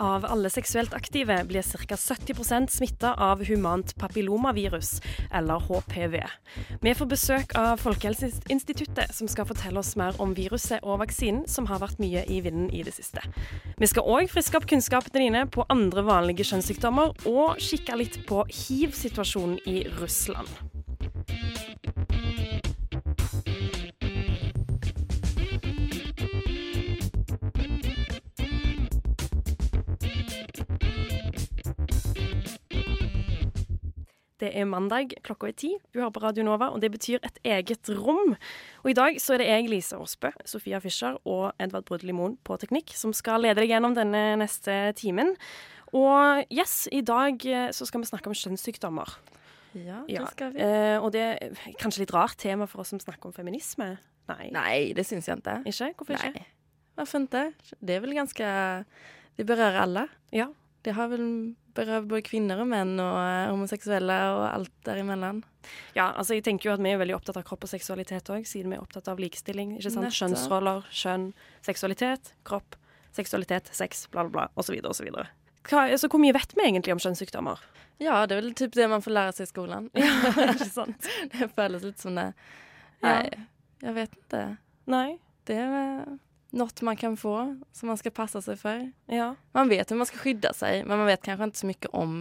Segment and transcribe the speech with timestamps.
[0.00, 1.96] Av alle seksuelt aktive blir ca.
[1.96, 5.00] 70% smitta av humant papillomavirus,
[5.30, 6.16] eller HPV.
[6.80, 11.68] Vi får besøk av Folkehelseinstituttet, som skal fortelle oss mer om viruset og vaksinen, som
[11.68, 13.20] har vært mye i vinden i det siste.
[13.76, 18.46] Vi skal òg friske opp kunnskapene dine på andre vanlige kjønnssykdommer, og kikke litt på
[18.48, 20.79] hiv-situasjonen i Russland.
[34.40, 35.74] Det er mandag, klokka er ti.
[35.92, 38.34] Du hører på Radio Nova, og det betyr et eget rom.
[38.82, 42.38] Og i dag så er det jeg, Lise Aasbø, Sofia Fischer og Edvard Brudli Moen
[42.46, 45.34] på teknikk som skal lede deg gjennom denne neste timen.
[45.92, 49.12] Og yes, i dag eh, så skal vi snakke om kjønnssykdommer.
[49.74, 50.62] Ja, det Ja, skal vi.
[50.64, 53.98] eh, og det er kanskje litt rart tema for oss som snakker om feminisme.
[54.30, 54.48] Nei.
[54.54, 55.60] Nei det syns jeg ikke.
[55.66, 55.92] Ikke?
[55.98, 56.32] Hvorfor ikke?
[56.40, 56.46] Nei,
[56.96, 57.44] varför inte?
[57.80, 58.46] Det er vel ganske
[59.36, 60.08] Det berører alle.
[60.32, 60.48] Ja.
[60.82, 61.24] Det har vel
[61.76, 63.16] berøvd både kvinner og menn og
[63.52, 65.42] homoseksuelle og alt derimellom.
[65.96, 68.46] Ja, altså jeg tenker jo at vi er veldig opptatt av kropp og seksualitet òg,
[68.48, 69.76] siden vi er opptatt av likestilling.
[69.76, 70.06] ikke sant?
[70.06, 70.18] Nettopp.
[70.22, 71.26] Kjønnsroller, kjønn,
[71.66, 72.78] seksualitet, kropp,
[73.16, 74.80] seksualitet, sex, bla, bla, bla, osv.
[74.88, 75.12] osv.
[75.70, 77.60] Altså, hvor mye vet vi egentlig om kjønnssykdommer?
[78.00, 79.90] Ja, det er vel typ det man får lære seg i skolan.
[80.56, 81.10] ikke sant?
[81.34, 82.30] det føles litt som det.
[83.04, 83.18] Ja.
[83.84, 84.46] jeg vet ikke.
[84.90, 85.20] Nei.
[85.44, 86.04] Det är eh,
[86.50, 87.36] något man kan få
[87.72, 88.84] som man skal passe seg for.
[89.12, 89.32] Ja.
[89.56, 92.20] Man vet hur man skal skydde seg, men man vet kanskje ikke så mye om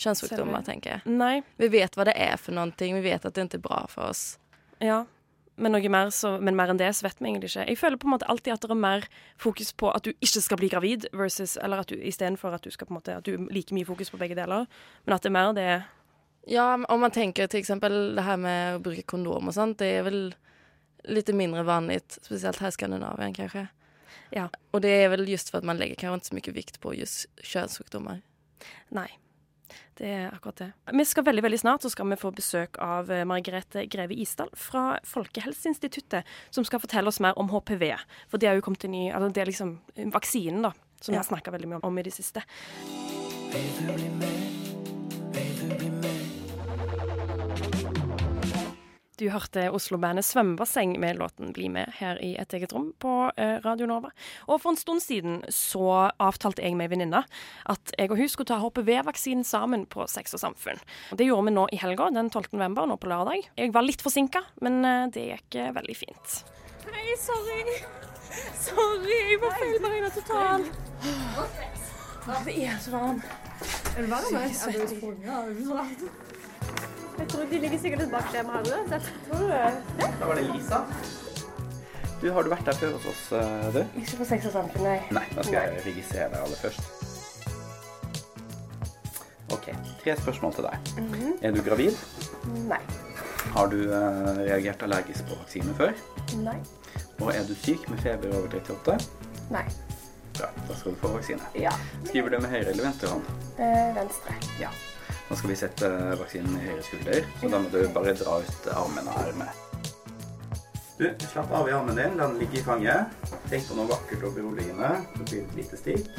[0.00, 1.16] könssjukdomar, tenker jeg.
[1.20, 1.40] Nei.
[1.60, 4.10] Vi vet hva det er for noe, vi vet at det ikke er bra for
[4.10, 4.24] oss.
[4.80, 5.04] Ja.
[5.60, 7.66] Men mer, så, men mer enn det så vet vi egentlig ikke.
[7.68, 9.04] Jeg føler på en måte alltid at det er mer
[9.40, 12.72] fokus på at du ikke skal bli gravid, versus, eller at du istedenfor at du
[12.72, 14.64] skal på en måte At du er like mye fokus på begge deler,
[15.04, 15.70] men at det er mer det
[16.48, 19.90] Ja, om man tenker til eksempel det her med å bruke kondom og sånt, det
[19.98, 20.22] er väl
[21.04, 23.66] lite mindre vanligt, speciellt här i Skandinavien kanske.
[24.30, 24.48] Ja.
[24.70, 26.94] Och det är väl just för att man lägger kanske inte så mycket vikt på
[26.94, 28.20] just könssjukdomar.
[28.88, 29.08] Nei.
[29.94, 30.72] Det er akkurat det.
[30.92, 34.48] Vi skal veldig veldig snart så skal vi få besøk av eh, Margrethe Greve Isdal
[34.52, 37.92] fra Folkehelseinstituttet, som skal fortelle oss mer om HPV.
[38.28, 39.78] For det er jo kommet en ny altså Det er liksom
[40.14, 41.20] vaksinen, da, som vi Ja.
[41.20, 42.42] har snakka veldig mye om i det siste.
[43.52, 44.59] Vil Du
[49.28, 53.86] hørte Oslo-bandet Svømmebasseng med låten 'Bli med' her i Et eget rom på eh, Radio
[53.86, 54.08] Nova.
[54.48, 57.24] Og for en stund siden så avtalte jeg med ei venninne
[57.66, 60.80] at jeg og hun skulle ta HPV-vaksinen sammen på Sex og Samfunn.
[61.12, 62.44] Og Det gjorde vi nå i helga, den 12.
[62.52, 63.50] november, nå på lørdag.
[63.56, 66.44] Jeg var litt forsinka, men eh, det gikk eh, veldig fint.
[66.88, 67.84] Hei, sorry.
[68.56, 70.64] Sorry, jeg var feil marina total.
[72.46, 73.24] Det er så varmt.
[73.96, 74.32] Er det varmt?
[74.32, 74.40] Jeg
[77.28, 78.70] tror de ligger sikkert litt bak skjemaet.
[78.90, 80.08] Jeg Tror du det?
[80.20, 80.82] Da var det Lisa.
[82.20, 83.80] Du, Har du vært der før hos oss, eh, du?
[84.00, 84.98] Ikke på Sex og Samfunn, nei.
[85.16, 86.82] Nei, da skal jeg registrere deg aller først.
[89.56, 89.70] OK.
[90.02, 90.90] Tre spørsmål til deg.
[91.42, 91.96] Er du gravid?
[92.68, 92.80] Nei.
[93.54, 95.96] Har du eh, reagert allergisk på vaksine før?
[96.44, 96.58] Nei.
[97.20, 98.98] Og er du syk med feber over 38?
[99.50, 99.64] Nei.
[100.36, 101.48] Bra, da skal du få vaksine.
[101.58, 101.72] Ja.
[102.04, 103.32] Skriver du med høyre eller venstre hånd?
[103.58, 104.36] Eh, venstre.
[104.60, 104.70] Ja.
[105.30, 108.64] Nå skal vi sette vaksinen i høyre skulder, så da må du bare dra ut
[108.74, 109.60] armen og ermet.
[110.98, 113.14] Du, slapp av i armen din, den ligge i fanget.
[113.46, 114.90] Tenk på noe vakkert og beroligende.
[115.14, 116.10] Det blir det et lite stikk.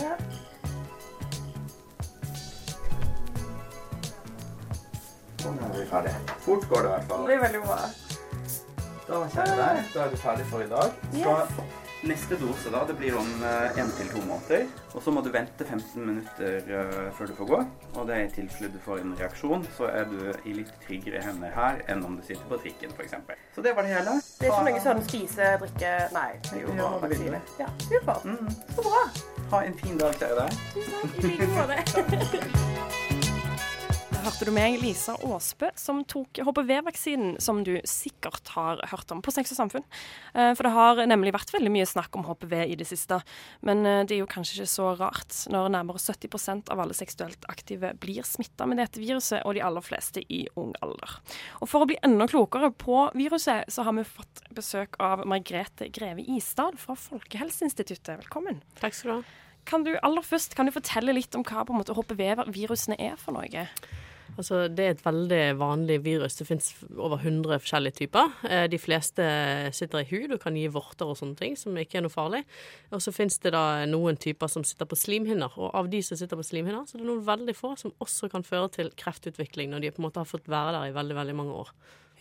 [0.00, 0.16] Ja.
[5.44, 6.16] Sånn er vi ferdig.
[6.48, 7.20] Fort går det i hvert fall.
[7.20, 7.78] Det blir veldig bra.
[9.04, 11.00] Da kjære deg, da er du ferdig for i dag.
[11.20, 11.36] Så
[12.08, 14.66] neste dose da, det blir om én til to måneder.
[14.94, 17.60] Og så må du vente 15 minutter eh, før du får gå.
[17.94, 21.22] Og det er i tilfelle du får en reaksjon, så er du i litt tryggere
[21.24, 23.16] hender her enn om du sitter på trikken f.eks.
[23.54, 24.18] Så det var det hele.
[24.40, 26.28] Det er ikke noe sånn spise, drikke Nei.
[26.60, 27.40] Jo Ja, bare vaksine.
[27.60, 28.28] Ja, supert.
[28.74, 29.06] Så bra.
[29.54, 30.60] Ha en fin dag, kjære deg.
[31.20, 33.00] I like måte.
[34.24, 39.32] hørte du meg, Lisa Aasbø, som tok HPV-vaksinen, som du sikkert har hørt om på
[39.34, 39.84] Sex og Samfunn.
[40.32, 43.18] Eh, For det har nemlig vært veldig mye snakk om HPV i det siste.
[43.66, 47.44] Men eh, det er jo kanskje ikke så rart, når nærmere 70% av alle seksuelt
[47.52, 51.18] aktive blir smitta med dette viruset, og de aller fleste i ung alder.
[51.60, 55.90] Og for å bli enda klokere på viruset, så har vi fått besøk av Margrethe
[55.92, 58.24] Greve Isdal fra Folkehelseinstituttet.
[58.24, 58.62] Velkommen.
[58.80, 59.22] Takk skal du ha.
[59.68, 63.68] Kan du aller først kan du fortelle litt om hva HPV-virusene er for noe?
[64.34, 66.34] Altså, det er et veldig vanlig virus.
[66.38, 68.32] Det finnes over 100 forskjellige typer.
[68.48, 69.26] Eh, De fleste
[69.76, 72.42] sitter i hud og kan gi vorter og sånne ting, som ikke er noe farlig.
[72.90, 76.18] Og så finnes det da noen typer som sitter på slimhinner, og av de som
[76.18, 79.70] sitter på slimhinner, så er det noen veldig få som også kan føre til kreftutvikling
[79.70, 81.72] når de på en måte har fått være der i veldig, veldig mange år.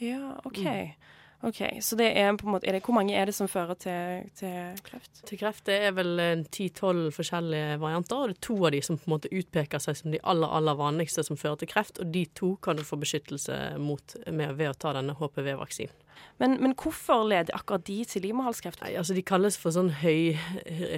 [0.03, 0.63] Ja, OK.
[0.63, 1.11] Mm.
[1.43, 4.29] Ok, Så det er på en måte, det, hvor mange er det som fører til,
[4.39, 5.25] til kreft?
[5.27, 8.79] Til kreft det er vel en 10-12 forskjellige varianter, og det er to av de
[8.87, 11.99] som på en måte utpeker seg som de aller aller vanligste som fører til kreft,
[11.99, 16.02] og de to kan du få beskyttelse mot med, ved å ta denne HPV-vaksinen.
[16.39, 18.81] Men, men hvorfor leder akkurat de til livmorhalskreft?
[18.81, 20.33] Nei, altså De kalles for sånn høy,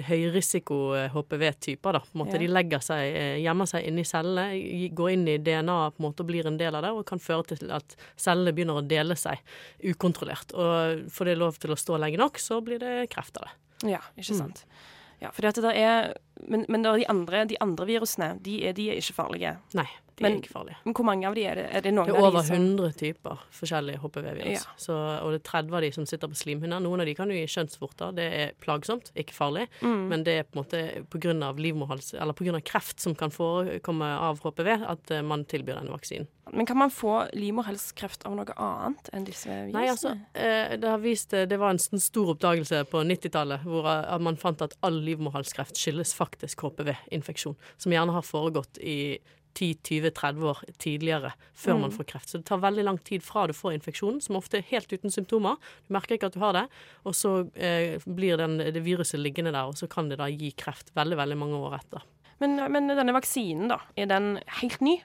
[0.08, 0.78] høyrisiko
[1.12, 1.92] HPV-typer.
[1.92, 2.38] da, på en måte Ja.
[2.38, 6.20] De legger seg, eh, gjemmer seg inni cellene, går inn i DNA på en måte
[6.20, 9.14] og blir en del av det, og kan føre til at cellene begynner å dele
[9.16, 9.38] seg
[9.84, 10.52] ukontrollert.
[10.54, 13.90] Og får det lov til å stå lenge nok, så blir det kreft av det.
[13.90, 14.38] Ja, ikke Mm.
[14.38, 14.64] sant.
[15.20, 16.14] Ja, fordi at det er,
[16.48, 19.56] men men da de, andre, de andre virusene, de er, de er ikke farlige.
[19.74, 19.86] Nei,
[20.16, 20.76] de Men- er ikke farlige.
[20.84, 21.64] Men hvor mange av de er det?
[21.76, 24.52] Er det noen Det er av de over som 100 typer forskjellige HPV-virus.
[24.52, 24.60] Ja.
[24.78, 26.80] Så- Og det er 30 av de som sitter på slimhinner.
[26.80, 28.14] Noen av de kan jo gi kjønnsvorter.
[28.14, 29.68] Det er plagsomt, ikke farlig.
[29.82, 30.08] Mm.
[30.08, 31.52] Men det er på en måte pga.
[31.56, 32.14] livmorhals...
[32.14, 32.60] Eller pga.
[32.64, 36.26] kreft som kan forekomme av HPV, at eh, man tilbyr denne vaksinen.
[36.52, 39.72] Men kan man få livmorhalskreft av noe annet enn disse virusene?
[39.72, 43.64] Nei, altså, eh, det har vist eh, Det var en sånn stor oppdagelse på 90-tallet
[43.66, 43.82] hvor
[44.20, 49.18] man fant at all livmorhalskreft skyldes faktisk HPV-infeksjon, som gjerne har foregått i
[49.56, 52.30] 10-20-30 år tidligere før man får kreft.
[52.30, 55.12] Så det tar veldig lang tid fra du får infeksjonen, som ofte er helt uten
[55.12, 55.56] symptomer.
[55.86, 56.66] Du merker ikke at du har det,
[57.08, 60.52] og så eh, blir den, det viruset liggende der, og så kan det da gi
[60.58, 62.06] kreft veldig, veldig mange år etter.
[62.42, 64.98] Men, men denne vaksinen, da, er den helt ny?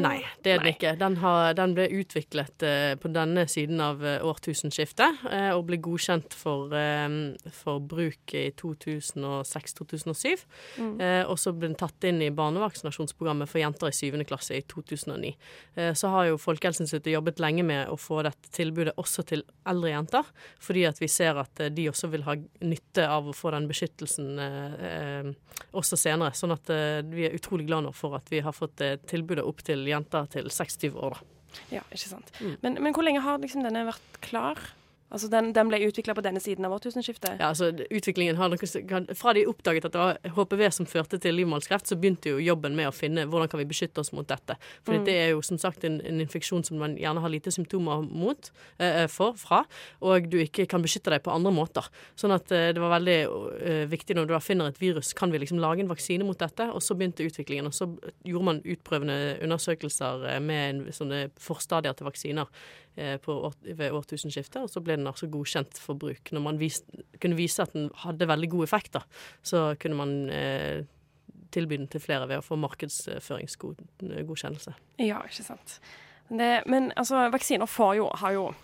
[0.00, 0.92] Nei, det er den ikke.
[1.00, 5.78] Den, har, den ble utviklet eh, på denne siden av eh, årtusenskiftet eh, og ble
[5.84, 7.08] godkjent for, eh,
[7.56, 10.44] for bruk i 2006-2007.
[10.80, 14.24] Eh, og så ble den tatt inn i barnevaksinasjonsprogrammet for jenter i 7.
[14.28, 15.34] klasse i 2009.
[15.76, 19.92] Eh, så har jo Folkehelseinstituttet jobbet lenge med å få dette tilbudet også til eldre
[19.92, 20.32] jenter,
[20.62, 24.40] fordi at vi ser at de også vil ha nytte av å få den beskyttelsen
[25.76, 26.34] også senere.
[26.36, 26.70] Sånn at
[27.12, 30.50] vi er utrolig glad nå for at vi har fått tilbudet opp til jenter til
[30.50, 31.18] 26 år.
[31.18, 31.28] da.
[31.72, 32.30] Ja, ikke sant.
[32.40, 32.54] Mm.
[32.62, 34.60] Men, men hvor lenge har liksom denne vært klar?
[35.12, 37.36] Altså, den, den ble utvikla på denne siden av årtusenskiftet?
[37.40, 41.36] Ja, altså utviklingen har noe, Fra de oppdaget at det var HPV som førte til
[41.36, 44.56] livmorhalskreft, så begynte jo jobben med å finne hvordan kan vi beskytte oss mot dette.
[44.86, 48.04] For det er jo som sagt en, en infeksjon som man gjerne har lite symptomer
[48.08, 48.50] mot,
[48.82, 49.62] eh, for, fra,
[50.00, 51.88] og du ikke kan beskytte deg på andre måter.
[52.18, 53.18] Sånn at eh, det var veldig
[53.60, 56.68] eh, viktig når du finner et virus, kan vi liksom lage en vaksine mot dette?
[56.72, 57.88] Og så begynte utviklingen, og så
[58.26, 64.62] gjorde man utprøvende undersøkelser eh, med en, sånne forstadier til vaksiner eh, år- ved årtusenskiftet,
[64.62, 66.32] og så ble den altså godkjent for bruk.
[66.32, 66.82] Når man vis,
[67.20, 69.00] kunne vise at den hadde veldig god effekt, da,
[69.42, 70.82] så kunne man eh,
[71.52, 74.74] tilby den til flere ved å få markedsføringsgodkjennelse.
[75.02, 75.80] Ja, ikke sant.
[76.32, 77.66] Det, men altså, vaksiner
[77.96, 78.54] jo, har jo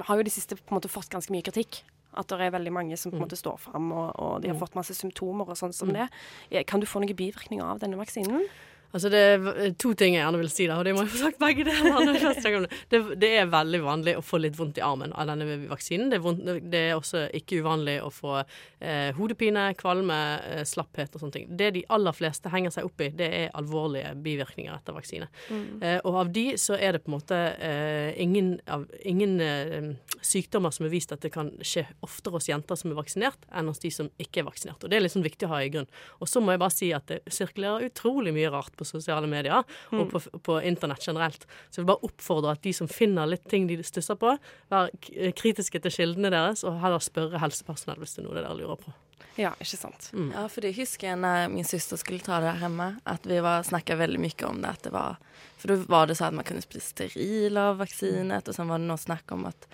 [0.00, 1.82] har jo de siste på en måte fått ganske mye kritikk.
[2.16, 4.54] At det er veldig mange som på en måte står fram, og, og de har
[4.56, 4.60] Mm.
[4.60, 6.08] fått masse symptomer og sånn som det.
[6.50, 8.48] Eh, Kan du få noen bivirkninger av denne vaksinen?
[8.90, 11.20] Altså Det er to ting jeg gjerne vil si, da, og det må jeg få
[11.26, 12.66] sagt begge deler.
[12.90, 16.10] Det, det, er veldig vanlig å få litt vondt i armen av denne vaksinen.
[16.10, 20.18] Det er, vondt, det er også ikke uvanlig å få eh, hodepine, kvalme,
[20.50, 21.46] eh, slapphet og sånne ting.
[21.60, 25.30] Det de aller fleste henger seg opp i, det er alvorlige bivirkninger etter vaksine.
[25.50, 29.92] Eh, og av de så er det på en måte eh, ingen, av, ingen eh,
[30.26, 33.70] sykdommer som er vist at det kan skje oftere hos jenter som er vaksinert, enn
[33.70, 34.82] hos de som ikke er vaksinert.
[34.82, 35.88] Og det er litt sånn viktig å ha i grunn.
[36.18, 39.60] Og så må jeg bare si at det sirkulerer utrolig mye rart på sosiale medier
[39.92, 41.46] og på, på internett generelt.
[41.68, 44.34] Så jeg vil bare oppfordre at de som finner litt ting de stusser på,
[44.72, 44.90] vær
[45.36, 48.96] kritiske til kildene deres, og heller spørre helsepersonell hvis det er noe dere lurer på.
[49.38, 50.10] Ja, ikke sant.
[50.12, 53.38] Ja, for det husker jeg når min søster skulle ta det her hjemme, at vi
[53.40, 54.72] snakka veldig mye om det.
[54.74, 55.20] At det var,
[55.60, 58.82] for da var det sånn at man kunne bli steril av vaksinet, og så var
[58.82, 59.70] det noe snakk om at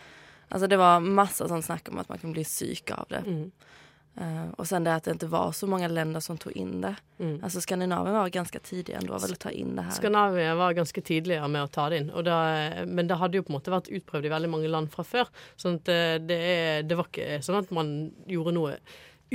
[0.47, 3.25] Altså det var masse sånn snakk om at man kunne bli syk av det.
[3.27, 3.49] Mm.
[4.21, 6.95] Eh, och sen det att det inte var så många länder som tog in det.
[7.19, 7.41] Mm.
[7.45, 9.91] Alltså Skandinavien var ganska tidiga ändå väl att ta in det här.
[9.91, 12.37] Skandinavia var ganske tidligere med å ta det inn, da,
[12.87, 15.29] men det hadde jo på en måte vært utprøvd i veldig mange land fra før.
[15.57, 17.93] sånn at eh, det, er, det var ikke sånn at man
[18.27, 18.79] gjorde noe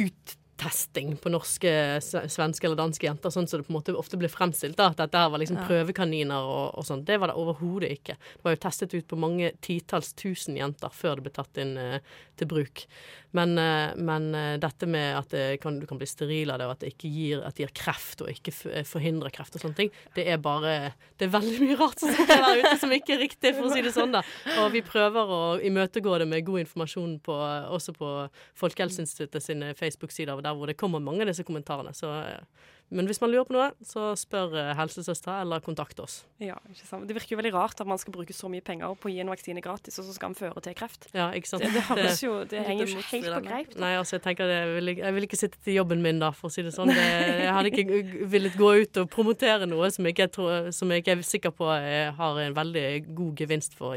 [0.01, 1.71] uttesting på norske,
[2.01, 4.77] sve- svenske eller danske jenter, sånn som det på en måte ofte ble fremstilt.
[4.77, 7.05] da, At dette var liksom prøvekaniner og, og sånn.
[7.05, 8.17] Det var det overhodet ikke.
[8.17, 11.77] Det var jo testet ut på mange titalls tusen jenter før det ble tatt inn
[11.77, 11.99] eh,
[12.37, 12.85] til bruk.
[13.31, 16.73] Men, eh, men eh, dette med at kan, du kan bli steril av det, og
[16.75, 19.77] at det ikke gir, at det gir kreft og ikke eh, forhindrer kreft og sånne
[19.77, 23.15] ting, det er bare Det er veldig mye rart som sitter der ute som ikke
[23.15, 24.23] er riktig, for å si det sånn, da.
[24.61, 27.37] Og vi prøver å imøtegå det med god informasjon på,
[27.77, 28.11] også på
[28.59, 31.93] Folkehelseinstituttet sine Facebook-sider, der hvor det kommer mange av disse kommentarene.
[31.95, 32.11] Så
[32.91, 36.25] men hvis man lurer på noe, så spør eh, helsesøster eller kontakt oss.
[36.43, 37.07] Ja, ikke sant.
[37.07, 39.21] Det virker jo veldig rart at man skal bruke så mye penger på å gi
[39.23, 41.07] en vaksine gratis, og så skal den føre til kreft.
[41.15, 41.63] Ja, ikke sant?
[41.63, 43.75] Det, det jo Det henger jo ikke helt på greip.
[43.79, 46.19] Nei, altså jeg tenker det, jeg vil, ikke- jeg vil ikke sitte til jobben min
[46.19, 46.91] da, for å si det sånn.
[46.91, 47.07] Det,
[47.45, 51.03] jeg hadde ikke villet gå ut og promotere noe som jeg ikke, tror, som jeg
[51.05, 53.95] ikke er sikker på eh, har en veldig god gevinst for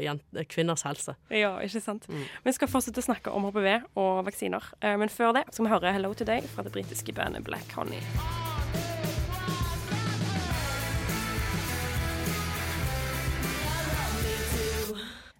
[0.49, 1.15] kvinners helse.
[1.29, 2.07] Ja, ikke sant.
[2.07, 2.23] Mm.
[2.45, 5.71] Vi skal fortsette å snakke om HPV og vaksiner, Eh, men før det skal vi
[5.71, 8.01] høre 'Hello Today' fra det britiske bandet Black Honey.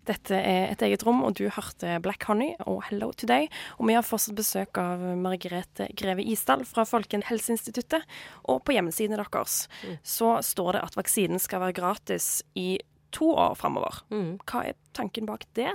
[0.06, 3.48] Dette er et eget rom, og du hørte Black Honey og Hello Today.
[3.80, 8.06] Og vi har fortsatt besøk av Margrethe Greve Isdal fra Folkehelseinstituttet.
[8.52, 9.66] Og på hjemmesiden deres
[10.06, 12.76] så står det at vaksinen skal være gratis i
[13.16, 14.04] to år framover.
[14.46, 15.72] Hva er tanken bak det?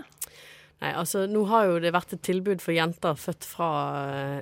[0.81, 3.69] Nei, altså Nå har jo det vært et tilbud for jenter født fra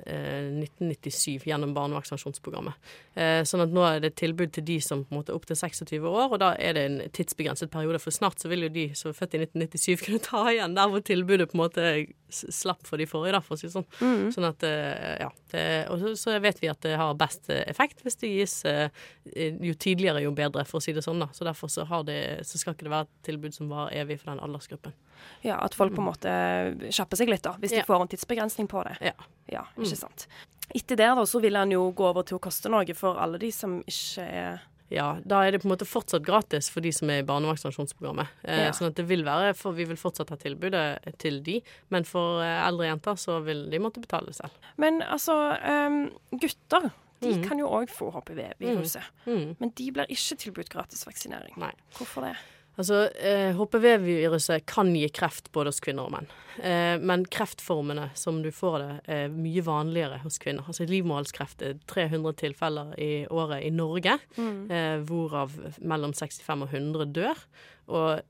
[0.07, 2.77] eh, 1997 gjennom barnevaksinasjonsprogrammet.
[3.19, 5.39] Eh, sånn at nå er det et tilbud til de som på en måte er
[5.39, 7.99] opptil 26 år, og da er det en tidsbegrenset periode.
[7.99, 10.93] For snart så vil jo de som er født i 1997 kunne ta igjen der
[10.93, 11.89] hvor tilbudet på en måte
[12.29, 13.89] slapp for de forrige, da, for å si det sånn.
[14.31, 15.29] Sånn at, eh, ja.
[15.51, 18.55] Det, og så, så vet vi at det har best eh, effekt hvis det gis
[18.69, 18.87] eh,
[19.33, 21.19] jo tidligere, jo bedre, for å si det sånn.
[21.19, 21.27] da.
[21.35, 24.21] Så derfor så, har det, så skal ikke det være et tilbud som varer evig
[24.21, 24.95] for den aldersgruppen.
[25.43, 27.83] Ja, At folk på en måte kjapper seg litt, da, hvis de Ja.
[27.83, 28.97] får en tidsbegrensning på det.
[29.01, 29.13] Ja.
[29.49, 30.27] Ja, ikke sant.
[30.75, 33.39] Etter det da, så vil han jo gå over til å koste noe for alle
[33.39, 34.61] de som ikke er
[34.91, 38.27] Ja, da er det på en måte fortsatt gratis for de som er i barnevaksinasjonsprogrammet.
[38.43, 38.71] Eh, Ja.
[38.71, 41.61] Sånn at det vil være, for vi vil fortsatt ha tilbudet til de,
[41.91, 44.49] men for eh, eldre jenter så vil de måtte betale selv.
[44.77, 47.47] Men altså, um, gutter de Mhm.
[47.47, 49.03] kan jo òg få HPV-viruset.
[49.27, 49.55] Mm.
[49.59, 51.55] Men de blir ikke tilbudt gratis vaksinering.
[51.57, 51.71] Nei.
[51.93, 52.35] Hvorfor det?
[52.79, 56.29] Altså, eh, HPV-viruset kan gi kreft både hos kvinner og menn.
[56.63, 60.63] Eh, men kreftformene som du får det, er mye vanligere hos kvinner.
[60.67, 67.11] Altså livmorhalskreft er 300 tilfeller i året i Norge, eh, hvorav mellom 65 og 100
[67.19, 67.43] dør.
[67.89, 68.21] Og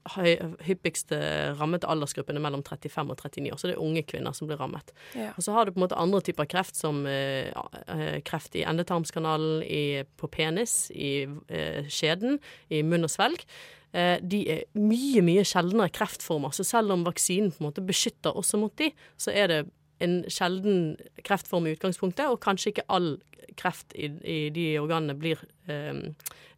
[0.64, 1.20] hyppigste
[1.60, 4.60] rammede aldersgruppen er mellom 35 og 39 år, så det er unge kvinner som blir
[4.62, 4.94] rammet.
[5.18, 5.34] Ja.
[5.36, 7.52] Og så har du på en måte andre typer kreft, som eh,
[7.92, 12.40] eh, kreft i endetarmskanalen, i, på penis, i eh, skjeden,
[12.72, 13.44] i munn og svelg.
[13.90, 16.54] Eh, de er mye, mye sjeldnere kreftformer.
[16.54, 19.62] Så selv om vaksinen på en måte beskytter også mot de, så er det
[20.04, 20.96] en sjelden
[21.28, 23.18] kreftform i utgangspunktet, og kanskje ikke all
[23.60, 26.02] kreft i, i de organene blir eh,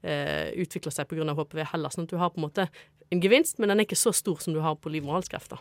[0.05, 1.33] eh, utvikler seg pga.
[1.37, 1.93] HPV heller.
[1.93, 2.67] Sånn at du har på en måte
[3.11, 5.57] en gevinst, men den er ikke så stor som du har på livmorhalskreft.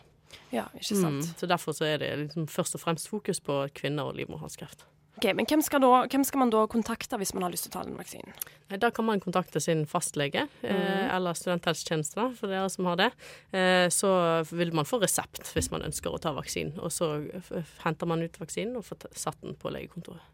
[0.53, 1.25] Ja, ikke sant.
[1.25, 1.35] Mm.
[1.39, 4.85] Så derfor så er det liksom først og fremst fokus på kvinner og livmorhalskreft.
[5.21, 7.69] Ok, Men hvem skal, da, hvem skal man da kontakte hvis man har lyst til
[7.69, 8.33] å ta den vaksinen?
[8.81, 13.11] Da kan man kontakte sin fastlege, eh, eller studenthelsetjenesten for dere som har det.
[13.53, 14.09] Eh, så
[14.49, 16.73] vil man få resept hvis man ønsker å ta vaksinen.
[16.81, 17.11] Og så
[17.83, 20.25] henter man ut vaksinen og får satt den på legekontoret.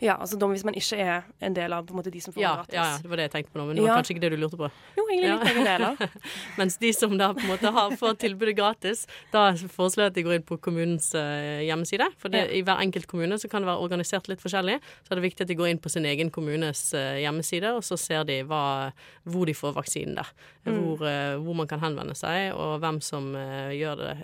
[0.00, 2.32] Ja, altså da hvis man ikke er en del av på en måte, de som
[2.34, 2.74] får Ja, gratis.
[2.74, 3.96] ja, ja, det var det jeg tenkte på nå, men det var Ja.
[4.02, 4.70] kanskje ikke det du lurte på.
[4.98, 5.46] Jo, egentlig litt Ja.
[5.46, 6.10] begge deler.
[6.58, 10.14] Mens de som da på en måte har, får tilbudet gratis, da foreslår jeg at
[10.14, 12.10] de går inn på kommunens eh, hjemmeside.
[12.18, 14.80] For det, i hver enkelt kommune så kan det være organisert litt forskjellig.
[15.06, 17.82] Så er det viktig at de går inn på sin egen kommunes eh, hjemmeside, og
[17.82, 18.92] så ser de hva,
[19.24, 20.28] hvor de får vaksinen der.
[20.66, 24.14] Hvor, eh, hvor man kan henvende seg, og hvem som gjør det,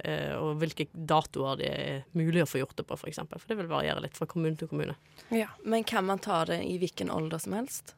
[0.43, 3.02] og hvilke datoer det er mulig å få gjort det på, f.eks.
[3.02, 3.41] For, eksempel.
[3.41, 4.95] for det vil variere litt fra kommune til kommune.
[5.31, 5.47] Ja.
[5.64, 7.95] Men kan man ta det i hvilken alder som helst?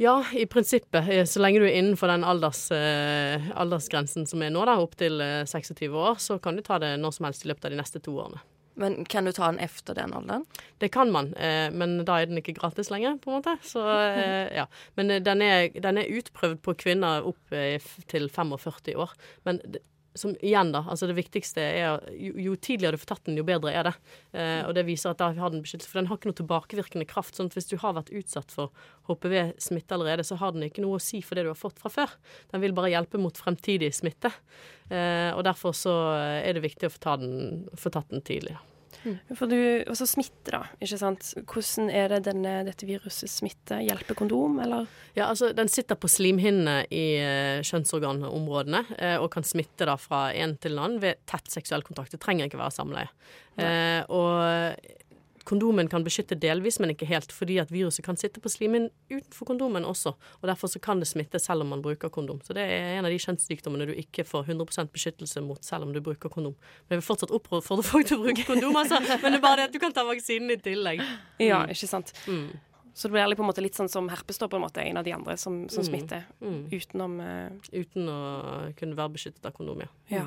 [0.00, 1.08] Ja, i prinsippet.
[1.08, 5.20] eh, Så lenge du er innenfor den alders, eh, aldersgrensen som er nå, da, opptil
[5.20, 7.76] eh, 26 år, så kan du ta det når som helst i løpet av de
[7.82, 8.40] neste to årene.
[8.80, 10.46] Men kan du ta den efter den alderen?
[10.80, 13.58] Det kan man, eh, men da er den ikke gratis lenger, på en måte.
[13.62, 14.66] Så, eh, ja.
[14.96, 17.76] Men eh, den er, den er utprøvd på kvinner opp eh,
[18.08, 19.12] til 45 år.
[19.44, 19.60] Men
[20.14, 23.46] som igjen, da, altså det viktigste er jo, jo tidligere du får tatt den, jo
[23.46, 23.92] bedre er det.
[24.34, 27.06] Eh, og det viser at da har den beskyttelse, for den har ikke noe tilbakevirkende
[27.10, 27.36] kraft.
[27.38, 28.74] sånn at hvis du har vært utsatt for
[29.10, 31.92] HPV-smitte allerede, så har den ikke noe å si for det du har fått fra
[31.94, 32.16] før.
[32.50, 34.32] Den vil bare hjelpe mot fremtidig smitte.
[34.90, 35.94] Eh, og derfor så
[36.40, 38.58] er det viktig å få, ta den, få tatt den tidlig.
[38.58, 38.69] da.
[39.36, 39.56] For du,
[39.88, 40.62] Og så smitte, da.
[40.82, 41.32] ikke sant?
[41.48, 43.82] Hvordan er det denne, dette viruset smitter?
[43.86, 44.88] Hjelper kondom, eller?
[45.16, 50.28] Ja, altså Den sitter på slimhinnene i eh, kjønnsorganområdene eh, og kan smitte da fra
[50.36, 52.12] en til en annen ved tett seksuell kontakt.
[52.14, 53.12] Det trenger ikke være samleie.
[53.60, 54.76] Eh, og
[55.50, 59.48] kondomen kan beskytte delvis, men ikke helt, fordi at viruset kan sitte på slimhinnen utenfor
[59.50, 60.14] kondomen også.
[60.14, 62.40] og Derfor så kan det smitte selv om man bruker kondom.
[62.46, 65.94] Så det er en av de kjønnssykdommene du ikke får 100% beskyttelse mot selv om
[65.94, 66.54] du bruker kondom.
[66.86, 69.02] Men jeg vil fortsatt oppfordre folk til å bruke kondom, altså.
[69.22, 71.02] Men det er bare det at du kan ta vaksinen i tillegg.
[71.42, 72.14] Ja, ikke sant.
[72.30, 72.50] Mm.
[72.94, 74.96] Så det blir på en måte litt sånn som herpes, da, på en måte, en
[75.00, 75.88] av de andre som, som Mm.
[75.88, 76.68] smitter Mm.
[76.72, 77.50] utenom uh...
[77.72, 79.86] Uten å kunne være beskyttet av kondom, ja.
[80.10, 80.24] Ja.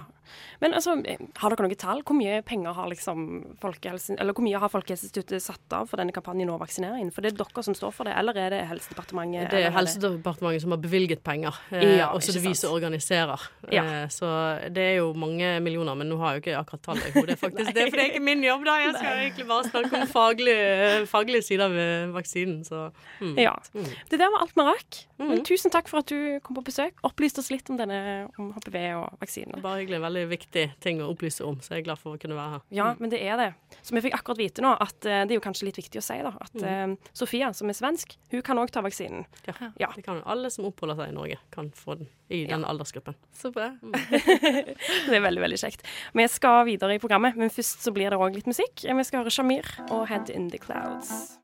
[0.61, 0.95] Men altså,
[1.37, 2.01] har dere noe tall?
[2.07, 6.13] Hvor mye penger har liksom Folkehelsen, eller hvor mye har Folkehelseinstituttet satt av for denne
[6.15, 7.11] kampanjen å vaksinere inn?
[7.11, 9.49] For det er dere som står for det, eller er det Helsedepartementet?
[9.51, 13.41] Det er Helsedepartementet som har bevilget penger, eh, Ja, og så det vi som organiserer.
[13.71, 13.83] Ja.
[13.83, 14.29] Eh, så
[14.73, 17.37] det er jo mange millioner, men nå har jeg jo ikke akkurat tallet i hodet,
[17.43, 17.73] faktisk.
[17.75, 18.77] det er for det er ikke min jobb, da.
[18.85, 23.33] Jeg skal egentlig bare snakke om faglige, faglige sider ved vaksinen, så mm.
[23.41, 23.55] Ja.
[23.73, 23.87] Mm.
[24.11, 24.99] Det der var alt vi rakk.
[25.17, 25.45] Men Mhm.
[25.47, 26.93] tusen takk for at du kom på besøk.
[27.03, 29.61] Opplyste oss litt om denne om HPV og vaksinen.
[29.63, 30.01] Bare hyggelig.
[30.03, 32.61] Veldig viktig ting å opplyse om, så jeg er glad for å kunne være her.
[32.69, 33.49] Ja, men det er det.
[33.81, 36.03] Så vi fikk akkurat vite nå at eh, det er jo kanskje litt viktig å
[36.03, 39.25] si, da, at eh, Sofia, som er svensk, hun kan òg ta vaksinen.
[39.47, 39.71] Ja.
[39.79, 39.89] Ja.
[39.95, 43.15] Det kan alle som oppholder seg i Norge, kan få den i den aldersgruppen.
[43.33, 43.71] Så bra.
[43.83, 45.85] Det er veldig, veldig kjekt.
[46.13, 48.83] Vi skal videre i programmet, men først så blir det òg litt musikk.
[48.83, 51.39] Vi skal høre Shamir og Head in the Clouds.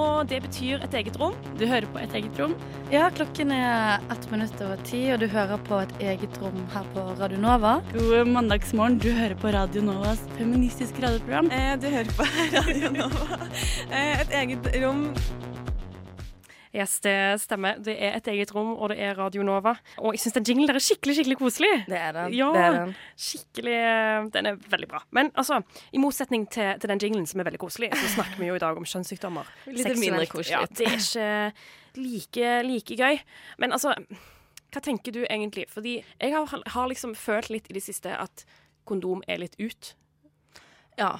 [0.00, 1.34] Og det betyr et eget rom.
[1.58, 2.54] Du hører på Et eget rom.
[2.92, 6.86] Ja, klokken er ett minutt over ti, og du hører på et eget rom her
[6.94, 7.80] på Radio Nova.
[7.92, 8.98] God mandagsmorgen.
[8.98, 11.50] Du hører på Radio Novas feministiske radioprogram.
[11.50, 12.26] Eh, du hører på
[12.56, 13.40] Radio Nova.
[13.90, 15.08] Eh, et eget rom.
[16.70, 17.80] Yes, det stemmer.
[17.82, 19.72] Det er et eget rom, og det er Radio Nova.
[19.98, 21.70] Og jeg syns den jinglen der er skikkelig, skikkelig koselig.
[21.90, 22.34] Det er den.
[22.38, 22.50] Ja.
[22.54, 22.92] Det er den.
[23.18, 25.00] Skikkelig eh, Den er veldig bra.
[25.10, 25.58] Men altså,
[25.90, 28.62] i motsetning til, til den jinglen som er veldig koselig, så snakker vi jo i
[28.62, 29.50] dag om kjønnssykdommer.
[29.66, 30.04] Litt Seksuelt.
[30.04, 30.54] mindre koselig.
[30.54, 31.32] Ja, det er ikke
[31.98, 33.18] like, like gøy.
[33.58, 33.96] Men altså,
[34.70, 35.66] hva tenker du egentlig?
[35.74, 38.46] Fordi jeg har, har liksom følt litt i det siste at
[38.86, 39.94] kondom er litt ut.
[40.98, 41.16] Ja,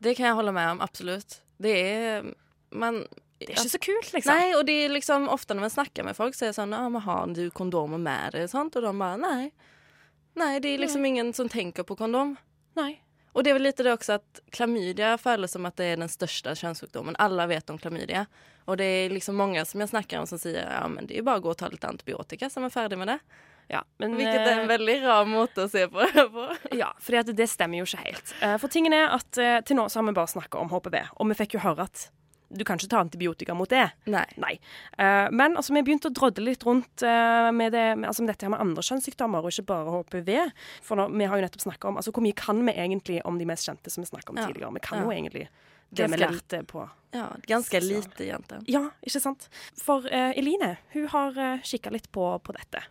[0.00, 1.42] det kan jeg holde med om, absolutt.
[1.60, 2.32] Det er
[2.72, 3.04] Man
[3.38, 4.32] Det er ikke så kult, liksom.
[4.32, 6.72] Nei, og det er liksom ofte når man snakker med folk, så er det sånn
[6.72, 8.48] Ja, men har du kondomer med deg?
[8.48, 9.50] Sånt, og de bare nei.
[10.36, 12.34] Nei, det er liksom ingen som tenker på kondom.
[12.76, 12.94] Nei.
[13.36, 16.08] Og det er vel litt det også at klamydia føles som at det er den
[16.08, 17.18] største kjønnssykdommen.
[17.20, 18.24] Alle vet om klamydia.
[18.64, 21.26] Og det er liksom mange som jeg snakker om som sier ja, men det er
[21.26, 23.18] bare å gå og ta litt antibiotika, så er man ferdig med det.
[23.68, 26.46] Ja, men, Hvilket er en eh, veldig rar måte å se på det på.
[26.80, 28.34] Ja, for det, det stemmer jo ikke helt.
[28.40, 30.96] Eh, For tingen er at eh, til nå så har vi bare snakka om HPV,
[31.18, 32.06] og vi fikk jo høre at
[32.48, 33.88] du kan ikke ta antibiotika mot det.
[34.06, 34.52] Nei.
[34.98, 38.32] Eh, men altså, vi begynte å drodle litt rundt uh, med, det, med, altså, med
[38.32, 40.30] dette her med andre kjønnssykdommer, og ikke bare HPV.
[40.86, 43.40] For nå, vi har jo nettopp snakka om altså, hvor mye kan vi egentlig om
[43.40, 44.46] de mest kjente som vi snakka om Ja.
[44.46, 44.74] tidligere.
[44.78, 45.04] Vi kan Ja.
[45.04, 45.48] jo egentlig
[45.90, 48.60] det vi lærte på Ja, ganske lite, jente.
[48.68, 49.48] Ja, ikke sant?
[49.80, 52.82] For uh, Eline, hun har uh, kikka litt på, på dette.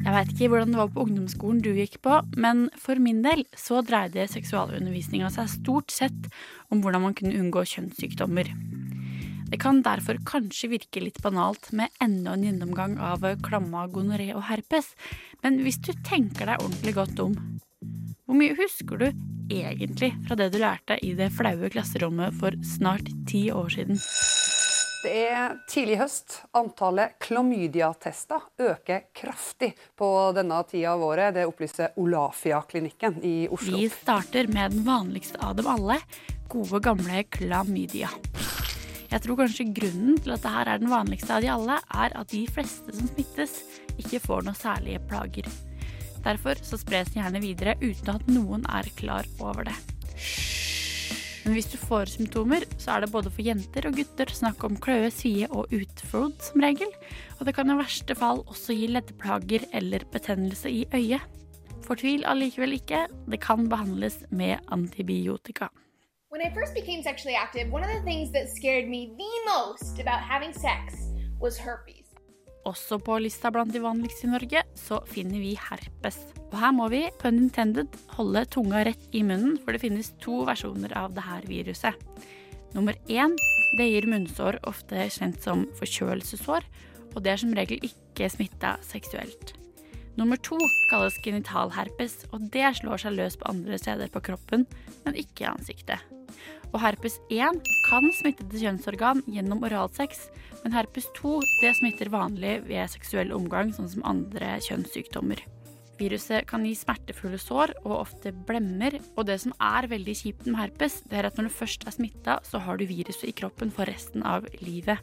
[0.00, 3.42] Jeg veit ikke hvordan det var på ungdomsskolen du gikk på, men for min del
[3.58, 6.30] så dreide seksualundervisninga seg stort sett
[6.72, 8.48] om hvordan man kunne unngå kjønnssykdommer.
[9.50, 14.46] Det kan derfor kanskje virke litt banalt med enda en gjennomgang av klamma, gonoré og
[14.48, 14.94] herpes,
[15.44, 17.36] men hvis du tenker deg ordentlig godt om,
[18.24, 19.08] hvor mye husker du
[19.50, 24.00] egentlig fra det du lærte i det flaue klasserommet for snart ti år siden?
[25.00, 26.34] Det er tidlig høst.
[26.56, 31.32] Antallet klamydia-tester øker kraftig på denne tida av året.
[31.38, 33.78] Det opplyser Olafia-klinikken i Oslo.
[33.80, 35.96] Vi starter med den vanligste av dem alle,
[36.52, 38.12] gode gamle klamydia.
[39.10, 42.30] Jeg tror kanskje grunnen til at dette er den vanligste av de alle, er at
[42.36, 43.56] de fleste som smittes,
[43.96, 45.48] ikke får noe særlige plager.
[46.20, 49.78] Derfor så spres den gjerne videre uten at noen er klar over det.
[51.44, 54.76] Men hvis du får symptomer, så er det både for jenter og gutter snakk om
[54.82, 56.90] kløe, svie og utflod som regel.
[57.38, 61.24] Og det kan i verste fall også gi leddplager eller betennelse i øyet.
[61.86, 65.70] Fortvil allikevel ikke, det kan behandles med antibiotika.
[66.30, 69.98] When I first became sexually active, one of the things that scared me the most
[69.98, 70.94] about having sex
[71.40, 72.06] was herpes.
[72.64, 76.20] Også på lista blant de vanligste i Norge så finner vi herpes.
[76.50, 80.42] Og her må vi, pun intended, holde tunga rett i munnen, for det finnes to
[80.48, 81.96] versjoner av det her viruset.
[82.74, 83.36] Nummer én,
[83.78, 86.66] det gir munnsår, ofte kjent som forkjølelsessår,
[87.14, 89.54] og det er som regel ikke smitta seksuelt.
[90.18, 90.58] Nummer to
[90.90, 94.66] kalles genitalherpes, og det slår seg løs på andre steder på kroppen,
[95.06, 96.02] men ikke i ansiktet.
[96.70, 100.28] Og herpes 1 kan smitte til kjønnsorgan gjennom oralsex,
[100.62, 105.42] men herpes 2 det smitter vanlig ved seksuell omgang, sånn som andre kjønnssykdommer.
[106.00, 110.56] Viruset kan gi smertefulle sår og ofte blemmer, og det som er veldig kjipt med
[110.62, 113.72] herpes, det er at når du først er smitta, så har du viruset i kroppen
[113.74, 115.02] for resten av livet.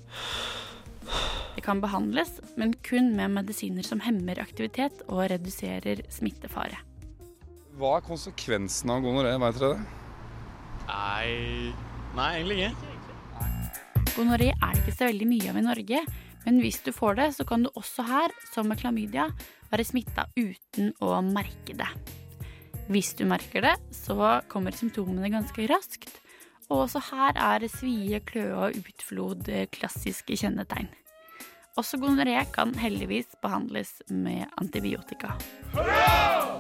[1.56, 6.82] Det kan behandles, men kun med medisiner som hemmer aktivitet og reduserer smittefare.
[7.78, 9.86] Hva er konsekvensen av gonoré, veit dere det?
[10.88, 11.74] Nei
[12.18, 13.18] Nei, egentlig ikke.
[14.16, 16.08] Gonoré er det ikke så veldig mye av i Norge,
[16.48, 19.26] Men hvis du får det, så kan du også her, som med klamydia,
[19.72, 21.90] være smitta uten å merke det.
[22.88, 26.14] Hvis du merker det, så kommer symptomene ganske raskt.
[26.68, 30.90] Og også her er svie, kløe og utflod eh, klassiske kjennetegn.
[31.78, 35.36] Også gonoré kan heldigvis behandles med antibiotika.
[35.76, 36.58] Hurra!